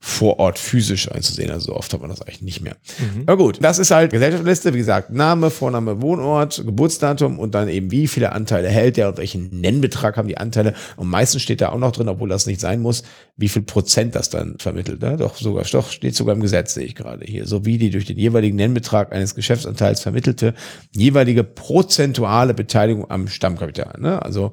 vor 0.06 0.38
Ort 0.38 0.60
physisch 0.60 1.10
einzusehen. 1.10 1.50
Also 1.50 1.68
so 1.68 1.78
oft 1.78 1.94
hat 1.94 2.02
man 2.02 2.10
das 2.10 2.22
eigentlich 2.22 2.42
nicht 2.42 2.60
mehr. 2.60 2.76
Mhm. 3.00 3.24
Aber 3.26 3.38
gut, 3.38 3.60
das 3.62 3.80
ist 3.80 3.90
halt 3.90 4.12
Gesellschaftsliste. 4.12 4.74
Wie 4.74 4.80
gesagt, 4.80 5.12
Name, 5.12 5.50
Vorname, 5.50 6.02
Wohnort, 6.02 6.62
Geburtsdatum 6.66 7.40
und 7.40 7.56
dann 7.56 7.70
eben 7.70 7.90
wie 7.90 8.08
viele 8.08 8.34
Anteile 8.34 8.68
hält 8.68 8.98
der 8.98 9.08
und 9.08 9.18
welchen 9.18 9.62
Nennbetrag 9.62 10.18
haben 10.18 10.28
die 10.28 10.38
Anteile. 10.38 10.74
Und 10.98 11.08
meistens 11.08 11.42
steht 11.42 11.62
da 11.62 11.70
auch 11.70 11.78
noch 11.78 11.94
drin, 11.94 12.10
obwohl 12.10 12.28
das 12.28 12.46
nicht 12.48 12.60
sein 12.60 12.82
muss, 12.82 13.04
wie 13.38 13.48
viel 13.48 13.62
Prozent 13.62 14.14
das 14.14 14.30
dann 14.30 14.58
vermittelt. 14.60 15.02
Ne? 15.02 15.16
Doch 15.16 15.38
sogar, 15.38 15.64
doch 15.64 15.90
steht 15.90 16.18
sogar 16.18 16.36
im 16.36 16.42
Gesetz, 16.42 16.74
sehe 16.74 16.84
ich 16.84 16.96
gerade 16.96 17.24
hier. 17.26 17.48
So 17.48 17.64
wie 17.64 17.78
die 17.78 17.90
durch 17.90 18.04
den 18.04 18.18
jeweiligen 18.18 18.58
Nennbetrag 18.58 19.14
eines 19.14 19.36
Geschäftsanteils 19.36 20.02
vermittelte 20.02 20.54
jeweilige 20.92 21.46
prozentuale 21.46 22.54
Beteiligung 22.54 23.10
am 23.10 23.30
Stammkapital. 23.30 24.02
Ne? 24.02 24.22
Also 24.22 24.52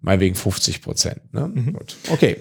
meinetwegen 0.00 0.34
50 0.34 0.82
Prozent. 0.82 1.32
Ne? 1.32 1.50
Mhm. 1.52 1.72
Gut. 1.72 1.96
Okay. 2.10 2.36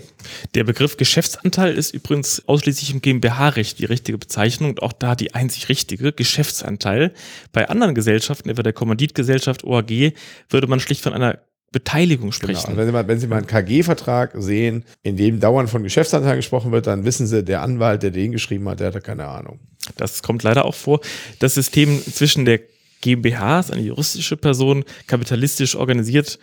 Der 0.57 0.63
Begriff 0.63 0.97
Geschäftsanteil 0.97 1.77
ist 1.77 1.93
übrigens 1.93 2.41
ausschließlich 2.47 2.91
im 2.91 2.99
GmbH-Recht 2.99 3.77
die 3.77 3.85
richtige 3.85 4.17
Bezeichnung 4.17 4.71
und 4.71 4.81
auch 4.81 4.91
da 4.91 5.13
die 5.13 5.35
einzig 5.35 5.69
richtige 5.69 6.11
Geschäftsanteil. 6.11 7.13
Bei 7.53 7.69
anderen 7.69 7.93
Gesellschaften, 7.93 8.49
etwa 8.49 8.63
der 8.63 8.73
Kommanditgesellschaft 8.73 9.63
OAG, 9.63 10.13
würde 10.49 10.65
man 10.65 10.79
schlicht 10.79 11.03
von 11.03 11.13
einer 11.13 11.37
Beteiligung 11.71 12.31
genau. 12.31 12.35
sprechen. 12.35 12.71
Genau. 12.71 12.77
Wenn, 12.77 12.87
Sie 12.87 12.91
mal, 12.91 13.07
wenn 13.07 13.19
Sie 13.19 13.27
mal 13.27 13.37
einen 13.37 13.45
KG-Vertrag 13.45 14.31
sehen, 14.33 14.83
in 15.03 15.15
dem 15.15 15.39
dauernd 15.39 15.69
von 15.69 15.83
Geschäftsanteil 15.83 16.37
gesprochen 16.37 16.71
wird, 16.71 16.87
dann 16.87 17.05
wissen 17.05 17.27
Sie, 17.27 17.43
der 17.43 17.61
Anwalt, 17.61 18.01
der 18.01 18.09
den 18.09 18.31
geschrieben 18.31 18.67
hat, 18.67 18.79
der 18.79 18.87
hatte 18.87 19.01
keine 19.01 19.27
Ahnung. 19.27 19.59
Das 19.95 20.23
kommt 20.23 20.41
leider 20.41 20.65
auch 20.65 20.73
vor. 20.73 21.01
Das 21.37 21.53
System 21.53 22.01
zwischen 22.01 22.45
der 22.45 22.61
GmbH 23.01 23.59
ist 23.59 23.71
eine 23.71 23.83
juristische 23.83 24.37
Person, 24.37 24.83
kapitalistisch 25.05 25.75
organisiert 25.75 26.39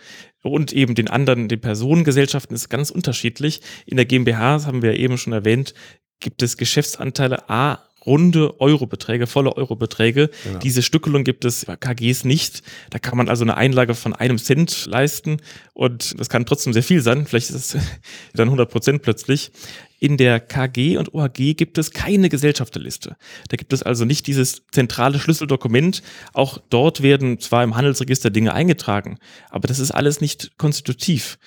und 0.51 0.73
eben 0.73 0.95
den 0.95 1.07
anderen, 1.07 1.47
den 1.47 1.61
Personengesellschaften 1.61 2.55
ist 2.55 2.69
ganz 2.69 2.89
unterschiedlich. 2.89 3.61
In 3.85 3.97
der 3.97 4.05
GmbH, 4.05 4.55
das 4.55 4.67
haben 4.67 4.81
wir 4.81 4.93
eben 4.93 5.17
schon 5.17 5.33
erwähnt, 5.33 5.73
gibt 6.19 6.41
es 6.41 6.57
Geschäftsanteile 6.57 7.49
A 7.49 7.79
runde 8.05 8.59
Eurobeträge, 8.59 9.27
volle 9.27 9.55
Eurobeträge. 9.55 10.29
Genau. 10.43 10.59
Diese 10.59 10.83
Stückelung 10.83 11.23
gibt 11.23 11.45
es 11.45 11.65
bei 11.65 11.75
KGs 11.75 12.23
nicht. 12.23 12.61
Da 12.91 12.99
kann 12.99 13.17
man 13.17 13.29
also 13.29 13.43
eine 13.43 13.57
Einlage 13.57 13.95
von 13.95 14.13
einem 14.13 14.37
Cent 14.37 14.85
leisten 14.85 15.37
und 15.75 16.17
das 16.17 16.29
kann 16.29 16.45
trotzdem 16.45 16.71
sehr 16.71 16.83
viel 16.83 17.01
sein. 17.01 17.27
Vielleicht 17.27 17.49
ist 17.49 17.75
es 17.75 17.83
dann 18.33 18.47
100 18.47 18.71
Prozent 18.71 19.01
plötzlich. 19.01 19.51
In 19.99 20.15
der 20.15 20.39
KG 20.39 20.97
und 20.97 21.13
OHG 21.13 21.53
gibt 21.55 21.77
es 21.77 21.91
keine 21.91 22.29
Gesellschafterliste. 22.29 23.17
Da 23.49 23.57
gibt 23.57 23.73
es 23.73 23.83
also 23.83 24.05
nicht 24.05 24.25
dieses 24.27 24.63
zentrale 24.71 25.19
Schlüsseldokument. 25.19 26.01
Auch 26.33 26.59
dort 26.69 27.03
werden 27.03 27.39
zwar 27.39 27.63
im 27.63 27.75
Handelsregister 27.75 28.29
Dinge 28.29 28.53
eingetragen, 28.53 29.19
aber 29.49 29.67
das 29.67 29.79
ist 29.79 29.91
alles 29.91 30.21
nicht 30.21 30.57
konstitutiv. 30.57 31.37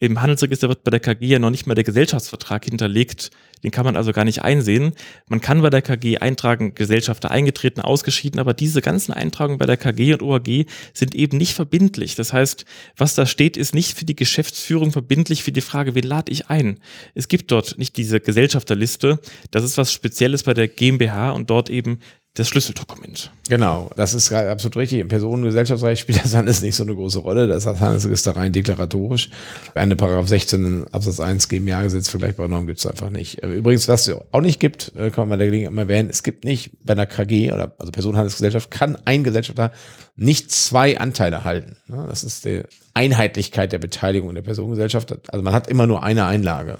Im 0.00 0.20
Handelsregister 0.20 0.68
wird 0.68 0.84
bei 0.84 0.92
der 0.92 1.00
KG 1.00 1.26
ja 1.26 1.38
noch 1.40 1.50
nicht 1.50 1.66
mal 1.66 1.74
der 1.74 1.82
Gesellschaftsvertrag 1.82 2.66
hinterlegt. 2.66 3.30
Den 3.64 3.72
kann 3.72 3.84
man 3.84 3.96
also 3.96 4.12
gar 4.12 4.24
nicht 4.24 4.42
einsehen. 4.42 4.92
Man 5.26 5.40
kann 5.40 5.60
bei 5.60 5.70
der 5.70 5.82
KG 5.82 6.18
eintragen, 6.18 6.76
Gesellschafter 6.76 7.32
eingetreten, 7.32 7.80
ausgeschieden, 7.80 8.38
aber 8.38 8.54
diese 8.54 8.80
ganzen 8.80 9.12
Eintragungen 9.12 9.58
bei 9.58 9.66
der 9.66 9.76
KG 9.76 10.12
und 10.12 10.22
OAG 10.22 10.66
sind 10.94 11.16
eben 11.16 11.36
nicht 11.36 11.54
verbindlich. 11.54 12.14
Das 12.14 12.32
heißt, 12.32 12.64
was 12.96 13.16
da 13.16 13.26
steht, 13.26 13.56
ist 13.56 13.74
nicht 13.78 13.96
für 13.96 14.04
die 14.04 14.16
Geschäftsführung 14.16 14.90
verbindlich 14.90 15.44
für 15.44 15.52
die 15.52 15.60
Frage, 15.60 15.94
wen 15.94 16.02
lade 16.02 16.32
ich 16.32 16.48
ein. 16.48 16.80
Es 17.14 17.28
gibt 17.28 17.52
dort 17.52 17.78
nicht 17.78 17.96
diese 17.96 18.18
Gesellschafterliste. 18.18 19.20
Das 19.52 19.62
ist 19.62 19.78
was 19.78 19.92
Spezielles 19.92 20.42
bei 20.42 20.52
der 20.52 20.66
GmbH 20.66 21.30
und 21.30 21.48
dort 21.48 21.70
eben 21.70 22.00
das 22.34 22.48
Schlüsseldokument. 22.48 23.32
Genau, 23.48 23.90
das 23.96 24.14
ist 24.14 24.32
absolut 24.32 24.76
richtig. 24.76 25.00
Im 25.00 25.08
Personengesellschaftsrecht 25.08 26.00
spielt 26.00 26.24
das 26.24 26.34
alles 26.34 26.62
nicht 26.62 26.76
so 26.76 26.84
eine 26.84 26.94
große 26.94 27.18
Rolle. 27.18 27.48
Das 27.48 27.66
ist 27.66 27.80
Handelsregister 27.80 28.36
rein 28.36 28.52
deklaratorisch. 28.52 29.30
Eine 29.74 29.96
Paragraph 29.96 30.28
16 30.28 30.86
Absatz 30.92 31.18
1 31.18 31.48
GmbH-Gesetz 31.48 32.08
vergleichbare 32.08 32.48
Normen 32.48 32.66
gibt 32.66 32.78
es 32.78 32.86
einfach 32.86 33.10
nicht. 33.10 33.42
Äh, 33.42 33.54
übrigens, 33.54 33.88
was 33.88 34.06
es 34.06 34.16
auch 34.30 34.40
nicht 34.40 34.60
gibt, 34.60 34.92
äh, 34.96 35.10
kann 35.10 35.28
man 35.28 35.30
bei 35.30 35.36
der 35.38 35.46
Gelegenheit 35.46 35.74
mal 35.74 35.82
erwähnen, 35.82 36.10
es 36.10 36.22
gibt 36.22 36.44
nicht 36.44 36.70
bei 36.84 36.92
einer 36.92 37.06
KG 37.06 37.52
oder 37.52 37.74
also 37.78 37.90
Personenhandelsgesellschaft 37.90 38.70
kann 38.70 38.96
ein 39.04 39.24
Gesellschafter 39.24 39.72
nicht 40.14 40.50
zwei 40.50 40.98
Anteile 40.98 41.44
halten. 41.44 41.76
Das 41.86 42.24
ist 42.24 42.44
die 42.44 42.62
Einheitlichkeit 42.92 43.70
der 43.70 43.78
Beteiligung 43.78 44.34
der 44.34 44.42
Personengesellschaft. 44.42 45.14
Also 45.32 45.44
man 45.44 45.54
hat 45.54 45.68
immer 45.68 45.86
nur 45.86 46.02
eine 46.02 46.26
Einlage. 46.26 46.78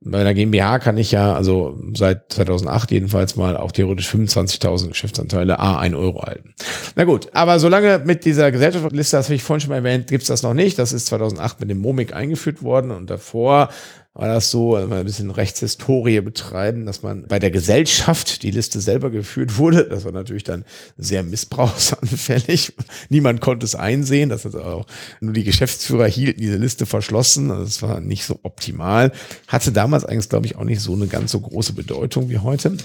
Bei 0.00 0.24
der 0.24 0.32
GmbH 0.32 0.78
kann 0.78 0.96
ich 0.96 1.10
ja, 1.10 1.34
also 1.34 1.78
seit 1.92 2.32
2008 2.32 2.90
jedenfalls 2.90 3.36
mal 3.36 3.58
auch 3.58 3.70
theoretisch 3.70 4.08
25.000 4.64 4.88
Geschäftsanteile 4.88 5.58
A 5.58 5.78
1 5.78 5.94
Euro 5.94 6.22
halten. 6.22 6.54
Na 6.96 7.04
gut, 7.04 7.28
aber 7.32 7.58
solange 7.58 8.00
mit 8.04 8.24
dieser 8.24 8.50
Gesellschaftsliste, 8.50 9.16
das 9.16 9.26
habe 9.26 9.34
ich 9.34 9.42
vorhin 9.42 9.60
schon 9.60 9.70
mal 9.70 9.76
erwähnt, 9.76 10.08
gibt 10.08 10.22
es 10.22 10.28
das 10.28 10.42
noch 10.42 10.54
nicht. 10.54 10.78
Das 10.78 10.92
ist 10.92 11.06
2008 11.06 11.60
mit 11.60 11.70
dem 11.70 11.78
MOMIC 11.78 12.14
eingeführt 12.14 12.62
worden 12.62 12.90
und 12.90 13.10
davor 13.10 13.68
war 14.16 14.28
das 14.28 14.52
so, 14.52 14.76
also 14.76 14.94
ein 14.94 15.04
bisschen 15.04 15.32
Rechtshistorie 15.32 16.20
betreiben, 16.20 16.86
dass 16.86 17.02
man 17.02 17.26
bei 17.26 17.40
der 17.40 17.50
Gesellschaft 17.50 18.44
die 18.44 18.52
Liste 18.52 18.80
selber 18.80 19.10
geführt 19.10 19.58
wurde. 19.58 19.88
Das 19.88 20.04
war 20.04 20.12
natürlich 20.12 20.44
dann 20.44 20.64
sehr 20.96 21.24
missbrauchsanfällig. 21.24 22.74
Niemand 23.08 23.40
konnte 23.40 23.66
es 23.66 23.74
einsehen. 23.74 24.28
Das 24.28 24.44
ist 24.44 24.54
auch 24.54 24.86
nur 25.20 25.32
die 25.32 25.42
Geschäftsführer 25.42 26.06
hielten 26.06 26.40
diese 26.40 26.58
Liste 26.58 26.86
verschlossen. 26.86 27.50
Also 27.50 27.64
das 27.64 27.82
war 27.82 28.00
nicht 28.00 28.24
so 28.24 28.38
optimal. 28.44 29.10
Hatte 29.48 29.72
damals 29.72 30.04
eigentlich, 30.04 30.28
glaube 30.28 30.46
ich, 30.46 30.54
auch 30.54 30.64
nicht 30.64 30.80
so 30.80 30.92
eine 30.92 31.08
ganz 31.08 31.32
so 31.32 31.40
große 31.40 31.72
Bedeutung 31.72 32.28
wie 32.28 32.38
heute. 32.38 32.76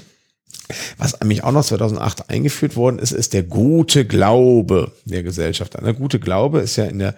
Was 0.98 1.20
nämlich 1.20 1.44
auch 1.44 1.52
noch 1.52 1.66
2008 1.66 2.30
eingeführt 2.30 2.76
worden 2.76 3.00
ist, 3.00 3.12
ist 3.12 3.34
der 3.34 3.44
gute 3.44 4.06
Glaube 4.06 4.92
der 5.06 5.24
Gesellschaft. 5.24 5.74
Der 5.74 5.94
gute 5.94 6.20
Glaube 6.20 6.60
ist 6.60 6.76
ja 6.76 6.86
in 6.86 7.00
der 7.00 7.16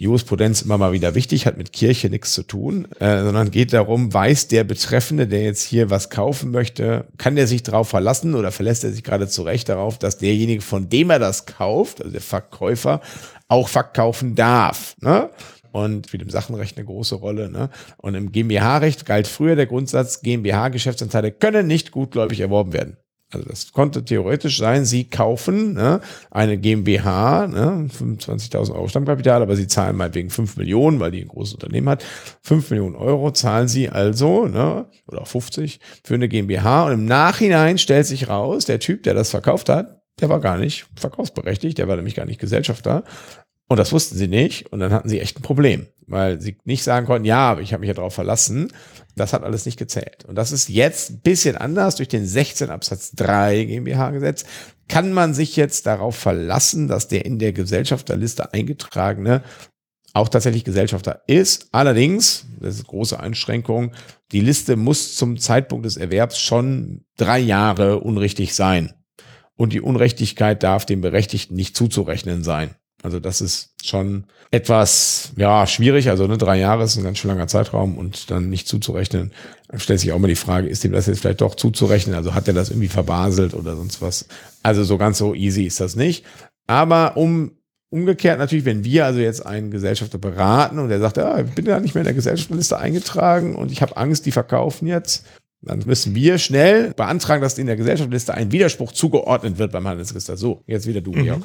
Jurisprudenz 0.00 0.62
immer 0.62 0.78
mal 0.78 0.92
wieder 0.92 1.16
wichtig, 1.16 1.44
hat 1.44 1.58
mit 1.58 1.72
Kirche 1.72 2.08
nichts 2.08 2.32
zu 2.32 2.44
tun, 2.44 2.86
äh, 3.00 3.20
sondern 3.20 3.50
geht 3.50 3.72
darum, 3.72 4.14
weiß 4.14 4.46
der 4.46 4.62
Betreffende, 4.62 5.26
der 5.26 5.42
jetzt 5.42 5.62
hier 5.62 5.90
was 5.90 6.08
kaufen 6.08 6.52
möchte, 6.52 7.06
kann 7.18 7.34
der 7.34 7.48
sich 7.48 7.64
darauf 7.64 7.88
verlassen 7.88 8.36
oder 8.36 8.52
verlässt 8.52 8.84
er 8.84 8.92
sich 8.92 9.02
gerade 9.02 9.26
zu 9.26 9.42
Recht 9.42 9.68
darauf, 9.68 9.98
dass 9.98 10.16
derjenige, 10.16 10.62
von 10.62 10.88
dem 10.88 11.10
er 11.10 11.18
das 11.18 11.46
kauft, 11.46 12.00
also 12.00 12.12
der 12.12 12.20
Verkäufer, 12.20 13.00
auch 13.48 13.68
verkaufen 13.68 14.36
darf. 14.36 14.94
Ne? 15.00 15.30
Und 15.84 16.06
spielt 16.06 16.22
im 16.22 16.30
Sachenrecht 16.30 16.76
eine 16.76 16.86
große 16.86 17.16
Rolle. 17.16 17.50
Ne? 17.50 17.70
Und 17.98 18.14
im 18.14 18.32
GmbH-Recht 18.32 19.06
galt 19.06 19.26
früher 19.26 19.56
der 19.56 19.66
Grundsatz, 19.66 20.22
GmbH-Geschäftsanteile 20.22 21.32
können 21.32 21.66
nicht 21.66 21.90
gutgläubig 21.90 22.40
erworben 22.40 22.72
werden. 22.72 22.96
Also 23.30 23.46
das 23.46 23.72
konnte 23.72 24.02
theoretisch 24.04 24.56
sein, 24.56 24.86
Sie 24.86 25.04
kaufen 25.04 25.74
ne, 25.74 26.00
eine 26.30 26.56
GmbH, 26.56 27.46
ne, 27.46 27.88
25.000 27.90 28.72
Euro 28.72 28.88
Stammkapital, 28.88 29.42
aber 29.42 29.54
Sie 29.54 29.66
zahlen 29.66 29.96
meinetwegen 29.96 30.30
5 30.30 30.56
Millionen, 30.56 30.98
weil 30.98 31.10
die 31.10 31.20
ein 31.20 31.28
großes 31.28 31.52
Unternehmen 31.54 31.90
hat. 31.90 32.02
5 32.42 32.70
Millionen 32.70 32.96
Euro 32.96 33.30
zahlen 33.32 33.68
Sie 33.68 33.90
also, 33.90 34.46
ne, 34.46 34.86
oder 35.06 35.26
50 35.26 35.78
für 36.04 36.14
eine 36.14 36.28
GmbH. 36.28 36.86
Und 36.86 36.92
im 36.92 37.04
Nachhinein 37.04 37.76
stellt 37.76 38.06
sich 38.06 38.30
raus, 38.30 38.64
der 38.64 38.80
Typ, 38.80 39.02
der 39.02 39.12
das 39.12 39.28
verkauft 39.28 39.68
hat, 39.68 40.00
der 40.20 40.30
war 40.30 40.40
gar 40.40 40.56
nicht 40.56 40.86
verkaufsberechtigt, 40.96 41.76
der 41.76 41.86
war 41.86 41.96
nämlich 41.96 42.14
gar 42.14 42.24
nicht 42.24 42.40
Gesellschafter. 42.40 43.04
Und 43.68 43.76
das 43.76 43.92
wussten 43.92 44.16
sie 44.16 44.28
nicht. 44.28 44.72
Und 44.72 44.80
dann 44.80 44.92
hatten 44.92 45.08
sie 45.08 45.20
echt 45.20 45.38
ein 45.38 45.42
Problem, 45.42 45.86
weil 46.06 46.40
sie 46.40 46.56
nicht 46.64 46.82
sagen 46.82 47.06
konnten, 47.06 47.26
ja, 47.26 47.58
ich 47.58 47.72
habe 47.72 47.80
mich 47.80 47.88
ja 47.88 47.94
darauf 47.94 48.14
verlassen. 48.14 48.72
Das 49.14 49.32
hat 49.32 49.42
alles 49.42 49.66
nicht 49.66 49.78
gezählt. 49.78 50.24
Und 50.26 50.36
das 50.36 50.52
ist 50.52 50.68
jetzt 50.68 51.10
ein 51.10 51.20
bisschen 51.20 51.56
anders 51.56 51.96
durch 51.96 52.08
den 52.08 52.26
16 52.26 52.70
Absatz 52.70 53.12
3 53.12 53.64
GmbH-Gesetz. 53.64 54.44
Kann 54.88 55.12
man 55.12 55.34
sich 55.34 55.54
jetzt 55.56 55.86
darauf 55.86 56.16
verlassen, 56.16 56.88
dass 56.88 57.08
der 57.08 57.26
in 57.26 57.38
der 57.38 57.52
Gesellschafterliste 57.52 58.54
eingetragene 58.54 59.42
auch 60.14 60.28
tatsächlich 60.28 60.64
Gesellschafter 60.64 61.22
ist. 61.26 61.68
Allerdings, 61.72 62.46
das 62.60 62.76
ist 62.76 62.86
große 62.86 63.20
Einschränkung, 63.20 63.92
die 64.32 64.40
Liste 64.40 64.76
muss 64.76 65.14
zum 65.14 65.38
Zeitpunkt 65.38 65.84
des 65.84 65.96
Erwerbs 65.96 66.40
schon 66.40 67.04
drei 67.16 67.38
Jahre 67.38 68.00
unrichtig 68.00 68.54
sein. 68.54 68.94
Und 69.56 69.72
die 69.72 69.80
Unrechtigkeit 69.80 70.62
darf 70.62 70.86
dem 70.86 71.00
Berechtigten 71.00 71.54
nicht 71.54 71.76
zuzurechnen 71.76 72.44
sein. 72.44 72.70
Also 73.02 73.20
das 73.20 73.40
ist 73.40 73.70
schon 73.82 74.24
etwas, 74.50 75.32
ja, 75.36 75.66
schwierig. 75.66 76.10
Also 76.10 76.26
ne, 76.26 76.38
drei 76.38 76.58
Jahre 76.58 76.84
ist 76.84 76.96
ein 76.96 77.04
ganz 77.04 77.18
schön 77.18 77.30
langer 77.30 77.46
Zeitraum 77.46 77.96
und 77.96 78.30
dann 78.30 78.50
nicht 78.50 78.66
zuzurechnen. 78.66 79.32
Dann 79.68 79.80
stellt 79.80 80.00
sich 80.00 80.12
auch 80.12 80.18
mal 80.18 80.28
die 80.28 80.34
Frage, 80.34 80.68
ist 80.68 80.84
dem 80.84 80.92
das 80.92 81.06
jetzt 81.06 81.20
vielleicht 81.20 81.40
doch 81.40 81.54
zuzurechnen? 81.54 82.16
Also 82.16 82.34
hat 82.34 82.48
er 82.48 82.54
das 82.54 82.70
irgendwie 82.70 82.88
verbaselt 82.88 83.54
oder 83.54 83.76
sonst 83.76 84.02
was? 84.02 84.26
Also 84.62 84.84
so 84.84 84.98
ganz 84.98 85.18
so 85.18 85.34
easy 85.34 85.64
ist 85.64 85.80
das 85.80 85.96
nicht. 85.96 86.24
Aber 86.66 87.16
um 87.16 87.52
Umgekehrt 87.90 88.38
natürlich, 88.38 88.66
wenn 88.66 88.84
wir 88.84 89.06
also 89.06 89.18
jetzt 89.18 89.46
einen 89.46 89.70
Gesellschafter 89.70 90.18
beraten 90.18 90.78
und 90.78 90.90
der 90.90 91.00
sagt, 91.00 91.16
ja, 91.16 91.40
ich 91.40 91.54
bin 91.54 91.64
ja 91.64 91.80
nicht 91.80 91.94
mehr 91.94 92.02
in 92.02 92.06
der 92.06 92.14
Gesellschafterliste 92.14 92.76
eingetragen 92.76 93.56
und 93.56 93.72
ich 93.72 93.80
habe 93.80 93.96
Angst, 93.96 94.26
die 94.26 94.30
verkaufen 94.30 94.86
jetzt, 94.86 95.24
dann 95.62 95.82
müssen 95.86 96.14
wir 96.14 96.36
schnell 96.36 96.92
beantragen, 96.92 97.40
dass 97.40 97.56
in 97.56 97.66
der 97.66 97.76
Gesellschaftsliste 97.76 98.34
ein 98.34 98.52
Widerspruch 98.52 98.92
zugeordnet 98.92 99.56
wird 99.56 99.72
beim 99.72 99.88
Handelsregister. 99.88 100.36
So, 100.36 100.62
jetzt 100.66 100.86
wieder 100.86 101.00
du, 101.00 101.12
Georg. 101.12 101.40
Mhm. 101.40 101.44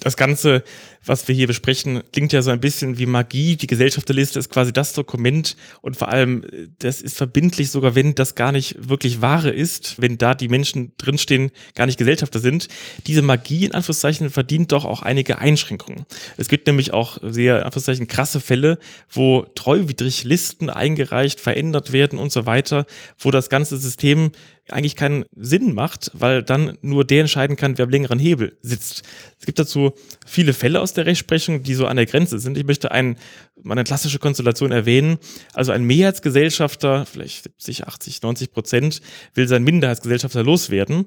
Das 0.00 0.16
Ganze, 0.16 0.62
was 1.04 1.26
wir 1.26 1.34
hier 1.34 1.46
besprechen, 1.46 2.02
klingt 2.12 2.32
ja 2.32 2.42
so 2.42 2.50
ein 2.50 2.60
bisschen 2.60 2.98
wie 2.98 3.06
Magie. 3.06 3.56
Die 3.56 3.66
Gesellschafterliste 3.66 4.38
ist 4.38 4.50
quasi 4.50 4.72
das 4.72 4.92
Dokument 4.92 5.56
und 5.80 5.96
vor 5.96 6.08
allem, 6.08 6.44
das 6.78 7.00
ist 7.00 7.16
verbindlich, 7.16 7.70
sogar 7.70 7.94
wenn 7.94 8.14
das 8.14 8.34
gar 8.34 8.52
nicht 8.52 8.88
wirklich 8.88 9.20
wahre 9.20 9.50
ist, 9.50 10.00
wenn 10.00 10.18
da 10.18 10.34
die 10.34 10.48
Menschen 10.48 10.92
drinstehen, 10.98 11.50
gar 11.74 11.86
nicht 11.86 11.98
Gesellschafter 11.98 12.38
sind. 12.38 12.68
Diese 13.06 13.22
Magie, 13.22 13.64
in 13.64 13.74
Anführungszeichen, 13.74 14.30
verdient 14.30 14.72
doch 14.72 14.84
auch 14.84 15.02
einige 15.02 15.38
Einschränkungen. 15.38 16.06
Es 16.36 16.48
gibt 16.48 16.66
nämlich 16.66 16.92
auch 16.92 17.18
sehr, 17.22 17.58
in 17.58 17.62
Anführungszeichen, 17.64 18.06
krasse 18.06 18.40
Fälle, 18.40 18.78
wo 19.10 19.46
treuwidrig 19.54 20.24
Listen 20.24 20.70
eingereicht, 20.70 21.40
verändert 21.40 21.92
werden 21.92 22.18
und 22.18 22.30
so 22.30 22.46
weiter, 22.46 22.86
wo 23.18 23.30
das 23.30 23.48
ganze 23.48 23.78
System 23.78 24.30
eigentlich 24.70 24.96
keinen 24.96 25.24
Sinn 25.36 25.74
macht, 25.74 26.10
weil 26.14 26.42
dann 26.42 26.78
nur 26.82 27.04
der 27.04 27.20
entscheiden 27.20 27.56
kann, 27.56 27.78
wer 27.78 27.84
am 27.84 27.90
längeren 27.90 28.18
Hebel 28.18 28.56
sitzt. 28.62 29.02
Es 29.38 29.46
gibt 29.46 29.58
dazu 29.58 29.92
viele 30.26 30.52
Fälle 30.52 30.80
aus 30.80 30.92
der 30.92 31.06
Rechtsprechung, 31.06 31.62
die 31.62 31.74
so 31.74 31.86
an 31.86 31.96
der 31.96 32.06
Grenze 32.06 32.38
sind. 32.38 32.58
Ich 32.58 32.64
möchte 32.64 32.90
ein, 32.90 33.16
eine 33.68 33.84
klassische 33.84 34.18
Konstellation 34.18 34.72
erwähnen. 34.72 35.18
Also 35.54 35.72
ein 35.72 35.84
Mehrheitsgesellschafter, 35.84 37.06
vielleicht 37.06 37.44
70, 37.44 37.86
80, 37.86 38.22
90 38.22 38.52
Prozent, 38.52 39.00
will 39.34 39.48
sein 39.48 39.62
Minderheitsgesellschafter 39.64 40.42
loswerden 40.42 41.06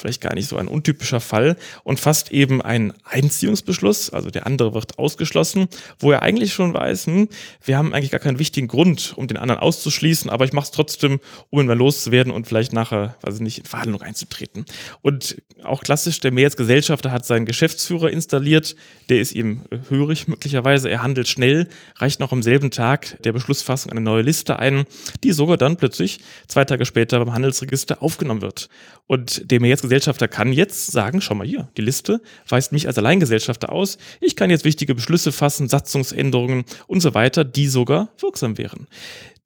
vielleicht 0.00 0.20
gar 0.20 0.34
nicht 0.34 0.48
so 0.48 0.56
ein 0.56 0.68
untypischer 0.68 1.20
Fall 1.20 1.56
und 1.84 2.00
fasst 2.00 2.32
eben 2.32 2.62
einen 2.62 2.92
Einziehungsbeschluss, 3.04 4.10
also 4.10 4.30
der 4.30 4.46
andere 4.46 4.74
wird 4.74 4.98
ausgeschlossen, 4.98 5.68
wo 5.98 6.10
er 6.10 6.22
eigentlich 6.22 6.52
schon 6.52 6.74
weiß, 6.74 7.06
hm, 7.06 7.28
wir 7.64 7.76
haben 7.76 7.94
eigentlich 7.94 8.10
gar 8.10 8.20
keinen 8.20 8.38
wichtigen 8.38 8.68
Grund, 8.68 9.14
um 9.16 9.26
den 9.26 9.36
anderen 9.36 9.60
auszuschließen, 9.60 10.30
aber 10.30 10.44
ich 10.44 10.52
mache 10.52 10.64
es 10.64 10.70
trotzdem, 10.70 11.20
um 11.50 11.60
ihn 11.60 11.66
mal 11.66 11.76
loszuwerden 11.76 12.32
und 12.32 12.46
vielleicht 12.46 12.72
nachher, 12.72 13.16
weiß 13.22 13.36
ich 13.36 13.40
nicht, 13.40 13.58
in 13.58 13.64
Verhandlung 13.64 14.02
einzutreten. 14.02 14.64
Und 15.02 15.42
auch 15.62 15.82
klassisch, 15.82 16.20
der 16.20 16.32
Mehrheitsgesellschafter 16.32 17.12
hat 17.12 17.26
seinen 17.26 17.46
Geschäftsführer 17.46 18.10
installiert, 18.10 18.76
der 19.08 19.20
ist 19.20 19.34
ihm 19.34 19.62
hörig 19.88 20.28
möglicherweise, 20.28 20.90
er 20.90 21.02
handelt 21.02 21.28
schnell, 21.28 21.68
reicht 21.96 22.20
noch 22.20 22.32
am 22.32 22.42
selben 22.42 22.70
Tag 22.70 23.22
der 23.22 23.32
Beschlussfassung 23.32 23.92
eine 23.92 24.00
neue 24.00 24.22
Liste 24.22 24.58
ein, 24.58 24.84
die 25.22 25.32
sogar 25.32 25.56
dann 25.56 25.76
plötzlich 25.76 26.20
zwei 26.48 26.64
Tage 26.64 26.86
später 26.86 27.18
beim 27.18 27.34
Handelsregister 27.34 28.02
aufgenommen 28.02 28.42
wird. 28.42 28.68
Und 29.06 29.50
der 29.50 29.60
Mehrheitsgesellschafter 29.60 29.89
Gesellschafter 29.90 30.28
kann 30.28 30.52
jetzt 30.52 30.92
sagen, 30.92 31.20
schau 31.20 31.34
mal 31.34 31.44
hier, 31.44 31.68
die 31.76 31.82
Liste 31.82 32.22
weist 32.48 32.70
mich 32.70 32.86
als 32.86 32.96
Alleingesellschafter 32.96 33.72
aus. 33.72 33.98
Ich 34.20 34.36
kann 34.36 34.48
jetzt 34.48 34.64
wichtige 34.64 34.94
Beschlüsse 34.94 35.32
fassen, 35.32 35.68
Satzungsänderungen 35.68 36.64
und 36.86 37.00
so 37.00 37.12
weiter, 37.12 37.42
die 37.42 37.66
sogar 37.66 38.08
wirksam 38.20 38.56
wären. 38.56 38.86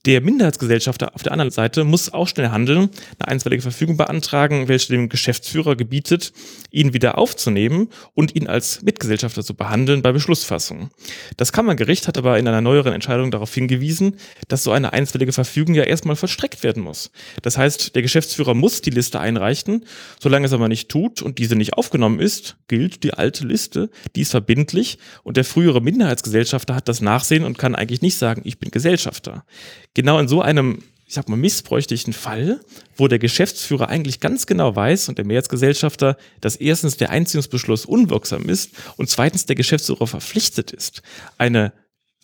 Der 0.06 0.20
Minderheitsgesellschafter 0.20 1.14
auf 1.14 1.22
der 1.22 1.32
anderen 1.32 1.50
Seite 1.50 1.82
muss 1.82 2.12
auch 2.12 2.28
schnell 2.28 2.50
handeln, 2.50 2.90
eine 3.18 3.28
einstweilige 3.28 3.62
Verfügung 3.62 3.96
beantragen, 3.96 4.68
welche 4.68 4.92
dem 4.92 5.08
Geschäftsführer 5.08 5.76
gebietet, 5.76 6.34
ihn 6.70 6.92
wieder 6.92 7.16
aufzunehmen 7.16 7.88
und 8.12 8.34
ihn 8.36 8.46
als 8.46 8.82
Mitgesellschafter 8.82 9.42
zu 9.42 9.54
behandeln 9.54 10.02
bei 10.02 10.12
Beschlussfassung. 10.12 10.90
Das 11.38 11.52
Kammergericht 11.52 12.06
hat 12.06 12.18
aber 12.18 12.38
in 12.38 12.46
einer 12.46 12.60
neueren 12.60 12.92
Entscheidung 12.92 13.30
darauf 13.30 13.54
hingewiesen, 13.54 14.16
dass 14.48 14.62
so 14.62 14.72
eine 14.72 14.92
einstweilige 14.92 15.32
Verfügung 15.32 15.74
ja 15.74 15.84
erstmal 15.84 16.16
verstreckt 16.16 16.62
werden 16.62 16.82
muss. 16.82 17.10
Das 17.40 17.56
heißt, 17.56 17.94
der 17.94 18.02
Geschäftsführer 18.02 18.52
muss 18.52 18.82
die 18.82 18.90
Liste 18.90 19.20
einreichen, 19.20 19.86
solange 20.20 20.44
es 20.44 20.52
aber 20.52 20.68
nicht 20.68 20.90
tut 20.90 21.22
und 21.22 21.38
diese 21.38 21.56
nicht 21.56 21.72
aufgenommen 21.72 22.20
ist, 22.20 22.58
gilt 22.68 23.04
die 23.04 23.14
alte 23.14 23.46
Liste, 23.46 23.88
die 24.16 24.20
ist 24.20 24.32
verbindlich 24.32 24.98
und 25.22 25.38
der 25.38 25.44
frühere 25.44 25.80
Minderheitsgesellschafter 25.80 26.74
hat 26.74 26.88
das 26.88 27.00
Nachsehen 27.00 27.44
und 27.44 27.56
kann 27.56 27.74
eigentlich 27.74 28.02
nicht 28.02 28.18
sagen, 28.18 28.42
ich 28.44 28.58
bin 28.58 28.70
Gesellschafter 28.70 29.46
genau 29.94 30.18
in 30.18 30.28
so 30.28 30.42
einem, 30.42 30.82
ich 31.06 31.14
sag 31.14 31.28
mal, 31.28 31.36
missbräuchlichen 31.36 32.12
Fall, 32.12 32.60
wo 32.96 33.08
der 33.08 33.18
Geschäftsführer 33.18 33.88
eigentlich 33.88 34.20
ganz 34.20 34.46
genau 34.46 34.74
weiß 34.74 35.08
und 35.08 35.18
der 35.18 35.24
Mehrheitsgesellschafter, 35.24 36.16
dass 36.40 36.56
erstens 36.56 36.96
der 36.96 37.10
Einziehungsbeschluss 37.10 37.86
unwirksam 37.86 38.48
ist 38.48 38.72
und 38.96 39.08
zweitens 39.08 39.46
der 39.46 39.56
Geschäftsführer 39.56 40.06
verpflichtet 40.06 40.72
ist, 40.72 41.02
eine 41.38 41.72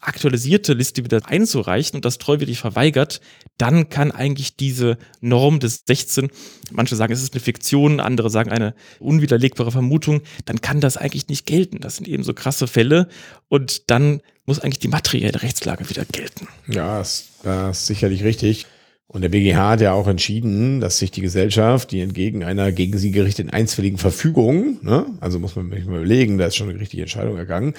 aktualisierte 0.01 0.73
Liste 0.73 1.05
wieder 1.05 1.21
einzureichen 1.27 1.97
und 1.97 2.05
das 2.05 2.19
treuwillig 2.19 2.59
verweigert, 2.59 3.21
dann 3.59 3.89
kann 3.89 4.11
eigentlich 4.11 4.57
diese 4.57 4.99
Norm 5.21 5.61
des 5.61 5.85
16, 5.87 6.31
manche 6.71 6.97
sagen, 6.97 7.13
es 7.13 7.23
ist 7.23 7.35
eine 7.35 7.41
Fiktion, 7.41 8.01
andere 8.01 8.31
sagen 8.31 8.51
eine 8.51 8.75
unwiderlegbare 8.99 9.73
Vermutung, 9.73 10.23
dann 10.45 10.61
kann 10.61 10.81
das 10.81 10.97
eigentlich 10.97 11.29
nicht 11.29 11.47
gelten. 11.47 11.81
Das 11.81 11.97
sind 11.97 12.09
eben 12.09 12.23
so 12.23 12.35
krasse 12.35 12.67
Fälle 12.67 13.09
und 13.49 13.91
dann 13.91 14.21
muss 14.47 14.59
eigentlich 14.59 14.79
die 14.79 14.89
materielle 14.89 15.43
Rechtslage 15.43 15.89
wieder 15.91 16.05
gelten. 16.05 16.49
Ja, 16.67 16.99
das, 16.99 17.29
das 17.43 17.81
ist 17.81 17.87
sicherlich 17.87 18.25
richtig. 18.25 18.67
Und 19.13 19.23
der 19.23 19.29
BGH 19.29 19.71
hat 19.71 19.81
ja 19.81 19.93
auch 19.93 20.07
entschieden, 20.07 20.81
dass 20.81 20.99
sich 20.99 21.11
die 21.11 21.21
Gesellschaft, 21.21 21.91
die 21.91 22.01
entgegen 22.01 22.45
einer 22.45 22.71
gegen 22.71 22.97
sie 22.97 23.11
gerichteten 23.11 23.51
einstweiligen 23.51 23.99
Verfügung, 23.99 24.79
ne, 24.83 25.05
also 25.21 25.41
muss 25.41 25.57
man 25.57 25.69
sich 25.69 25.85
mal 25.85 25.97
überlegen, 25.97 26.39
da 26.39 26.47
ist 26.47 26.55
schon 26.55 26.71
eine 26.71 26.79
richtige 26.79 27.03
Entscheidung 27.03 27.37
ergangen, 27.37 27.75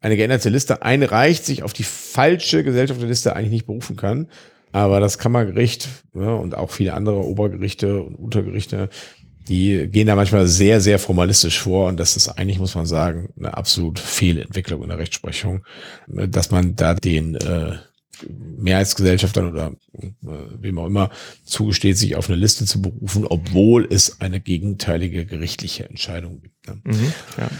eine 0.00 0.16
geänderte 0.16 0.48
Liste 0.48 0.82
einreicht, 0.82 1.44
sich 1.44 1.62
auf 1.62 1.72
die 1.72 1.82
falsche 1.82 2.64
Gesellschafterliste 2.64 3.36
eigentlich 3.36 3.50
nicht 3.52 3.66
berufen 3.66 3.96
kann. 3.96 4.28
Aber 4.72 5.00
das 5.00 5.18
Kammergericht 5.18 5.88
ja, 6.14 6.32
und 6.34 6.56
auch 6.56 6.70
viele 6.70 6.94
andere 6.94 7.24
Obergerichte 7.24 8.02
und 8.02 8.14
Untergerichte 8.14 8.88
die 9.48 9.88
gehen 9.88 10.06
da 10.06 10.14
manchmal 10.14 10.46
sehr, 10.46 10.80
sehr 10.80 10.98
formalistisch 10.98 11.58
vor 11.58 11.88
und 11.88 11.98
das 11.98 12.16
ist 12.16 12.28
eigentlich, 12.28 12.60
muss 12.60 12.76
man 12.76 12.86
sagen, 12.86 13.30
eine 13.36 13.56
absolut 13.56 13.98
Fehlentwicklung 13.98 14.82
in 14.82 14.90
der 14.90 14.98
Rechtsprechung, 14.98 15.64
dass 16.06 16.52
man 16.52 16.76
da 16.76 16.94
den 16.94 17.34
äh, 17.34 17.72
Mehrheitsgesellschaftern 18.28 19.50
oder 19.50 19.72
äh, 19.94 20.08
wem 20.60 20.78
auch 20.78 20.86
immer 20.86 21.10
zugesteht, 21.44 21.98
sich 21.98 22.16
auf 22.16 22.28
eine 22.28 22.38
Liste 22.38 22.64
zu 22.64 22.82
berufen, 22.82 23.26
obwohl 23.26 23.86
es 23.90 24.20
eine 24.20 24.40
gegenteilige 24.40 25.26
gerichtliche 25.26 25.88
Entscheidung 25.88 26.40
gibt. 26.42 26.66
Ne? 26.66 26.80
Mhm, 26.84 27.12
ja. 27.38 27.50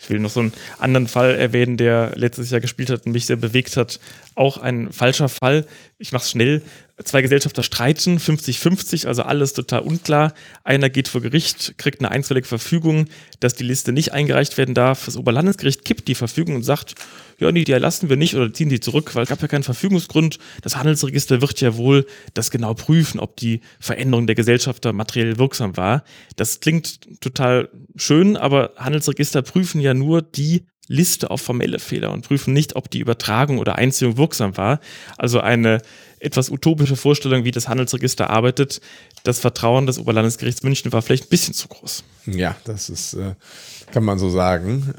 Ich 0.00 0.10
will 0.10 0.18
noch 0.18 0.30
so 0.30 0.40
einen 0.40 0.52
anderen 0.78 1.08
Fall 1.08 1.34
erwähnen, 1.34 1.76
der 1.76 2.12
letztes 2.16 2.50
Jahr 2.50 2.60
gespielt 2.60 2.90
hat 2.90 3.06
und 3.06 3.12
mich 3.12 3.26
sehr 3.26 3.36
bewegt 3.36 3.76
hat. 3.76 4.00
Auch 4.34 4.58
ein 4.58 4.92
falscher 4.92 5.28
Fall. 5.28 5.66
Ich 5.98 6.12
mache 6.12 6.24
es 6.24 6.30
schnell. 6.30 6.62
Zwei 7.04 7.22
Gesellschafter 7.22 7.62
streiten, 7.62 8.18
50-50, 8.18 9.06
also 9.06 9.22
alles 9.22 9.54
total 9.54 9.80
unklar. 9.80 10.34
Einer 10.64 10.90
geht 10.90 11.08
vor 11.08 11.20
Gericht, 11.20 11.74
kriegt 11.78 12.00
eine 12.00 12.10
einstweilige 12.10 12.46
Verfügung, 12.46 13.06
dass 13.40 13.54
die 13.54 13.64
Liste 13.64 13.92
nicht 13.92 14.12
eingereicht 14.12 14.58
werden 14.58 14.74
darf. 14.74 15.06
Das 15.06 15.16
Oberlandesgericht 15.16 15.84
kippt 15.84 16.08
die 16.08 16.14
Verfügung 16.14 16.56
und 16.56 16.62
sagt, 16.62 16.94
ja, 17.38 17.50
nee, 17.50 17.64
die 17.64 17.72
erlassen 17.72 18.10
wir 18.10 18.16
nicht 18.16 18.34
oder 18.34 18.52
ziehen 18.52 18.68
die 18.68 18.80
zurück, 18.80 19.14
weil 19.14 19.22
es 19.22 19.30
gab 19.30 19.40
ja 19.40 19.48
keinen 19.48 19.62
Verfügungsgrund. 19.62 20.38
Das 20.60 20.76
Handelsregister 20.76 21.40
wird 21.40 21.60
ja 21.62 21.76
wohl 21.76 22.06
das 22.34 22.50
genau 22.50 22.74
prüfen, 22.74 23.18
ob 23.18 23.36
die 23.36 23.62
Veränderung 23.78 24.26
der 24.26 24.36
Gesellschafter 24.36 24.92
materiell 24.92 25.38
wirksam 25.38 25.76
war. 25.78 26.04
Das 26.36 26.60
klingt 26.60 27.20
total 27.20 27.70
schön, 27.96 28.36
aber 28.36 28.72
Handelsregister 28.76 29.40
prüfen 29.40 29.80
ja 29.80 29.94
nur 29.94 30.20
die 30.20 30.66
Liste 30.90 31.30
auf 31.30 31.40
formelle 31.40 31.78
Fehler 31.78 32.10
und 32.10 32.26
prüfen 32.26 32.52
nicht, 32.52 32.74
ob 32.74 32.90
die 32.90 32.98
Übertragung 32.98 33.58
oder 33.58 33.76
Einziehung 33.76 34.16
wirksam 34.16 34.56
war. 34.56 34.80
Also 35.16 35.38
eine 35.38 35.80
etwas 36.18 36.50
utopische 36.50 36.96
Vorstellung, 36.96 37.44
wie 37.44 37.52
das 37.52 37.68
Handelsregister 37.68 38.28
arbeitet. 38.28 38.80
Das 39.22 39.38
Vertrauen 39.38 39.86
des 39.86 40.00
Oberlandesgerichts 40.00 40.64
München 40.64 40.92
war 40.92 41.00
vielleicht 41.00 41.26
ein 41.26 41.28
bisschen 41.28 41.54
zu 41.54 41.68
groß. 41.68 42.02
Ja, 42.26 42.56
das 42.64 42.90
ist, 42.90 43.14
äh, 43.14 43.34
kann 43.92 44.04
man 44.04 44.18
so 44.18 44.30
sagen. 44.30 44.92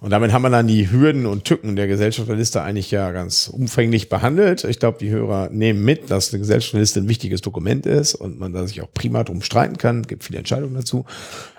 Und 0.00 0.10
damit 0.10 0.32
haben 0.32 0.42
wir 0.42 0.50
dann 0.50 0.66
die 0.66 0.90
Hürden 0.90 1.26
und 1.26 1.44
Tücken 1.44 1.76
der 1.76 1.88
Gesellschafterliste 1.88 2.62
eigentlich 2.62 2.90
ja 2.90 3.12
ganz 3.12 3.48
umfänglich 3.48 4.08
behandelt. 4.08 4.64
Ich 4.64 4.78
glaube, 4.78 4.98
die 4.98 5.10
Hörer 5.10 5.50
nehmen 5.50 5.84
mit, 5.84 6.10
dass 6.10 6.32
eine 6.32 6.40
Gesellschafterliste 6.40 7.00
ein 7.00 7.08
wichtiges 7.08 7.42
Dokument 7.42 7.84
ist 7.84 8.14
und 8.14 8.38
man 8.38 8.54
da 8.54 8.66
sich 8.66 8.80
auch 8.80 8.92
prima 8.94 9.24
drum 9.24 9.42
streiten 9.42 9.76
kann. 9.76 10.00
Es 10.00 10.08
gibt 10.08 10.24
viele 10.24 10.38
Entscheidungen 10.38 10.74
dazu. 10.74 11.04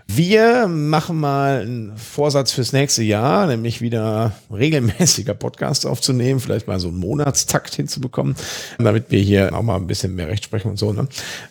Wir 0.07 0.67
machen 0.67 1.19
mal 1.19 1.61
einen 1.61 1.97
Vorsatz 1.97 2.51
fürs 2.51 2.73
nächste 2.73 3.01
Jahr, 3.01 3.47
nämlich 3.47 3.81
wieder 3.81 4.33
regelmäßiger 4.53 5.33
Podcasts 5.33 5.85
aufzunehmen, 5.85 6.39
vielleicht 6.39 6.67
mal 6.67 6.79
so 6.79 6.89
einen 6.89 6.99
Monatstakt 6.99 7.73
hinzubekommen, 7.73 8.35
damit 8.77 9.09
wir 9.09 9.19
hier 9.19 9.55
auch 9.55 9.63
mal 9.63 9.75
ein 9.77 9.87
bisschen 9.87 10.15
mehr 10.15 10.27
Recht 10.27 10.43
sprechen 10.43 10.69
und 10.69 10.77
so. 10.77 10.93
Ne? 10.93 11.07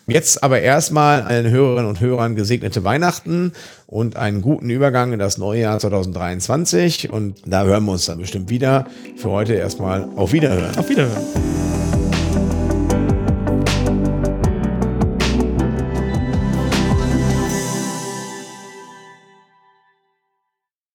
Jetzt 0.07 0.43
aber 0.43 0.61
erstmal 0.61 1.23
allen 1.23 1.51
Hörerinnen 1.51 1.89
und 1.89 2.01
Hörern 2.01 2.37
gesegnete 2.37 2.85
Weihnachten 2.85 3.53
und 3.87 4.17
einen 4.17 4.41
guten 4.41 4.71
Übergang 4.71 5.13
in 5.13 5.19
das 5.19 5.37
neue 5.37 5.63
Jahr 5.63 5.79
2023. 5.81 7.11
Und 7.11 7.43
da 7.45 7.65
hören 7.65 7.85
wir 7.85 7.93
uns 7.93 8.07
dann 8.07 8.19
bestimmt 8.19 8.51
wieder. 8.51 8.87
Für 9.17 9.31
heute 9.31 9.55
erstmal 9.55 10.09
auf 10.17 10.33
Wiederhören. 10.33 10.77
Auf 10.79 10.89
Wiederhören. 10.89 11.74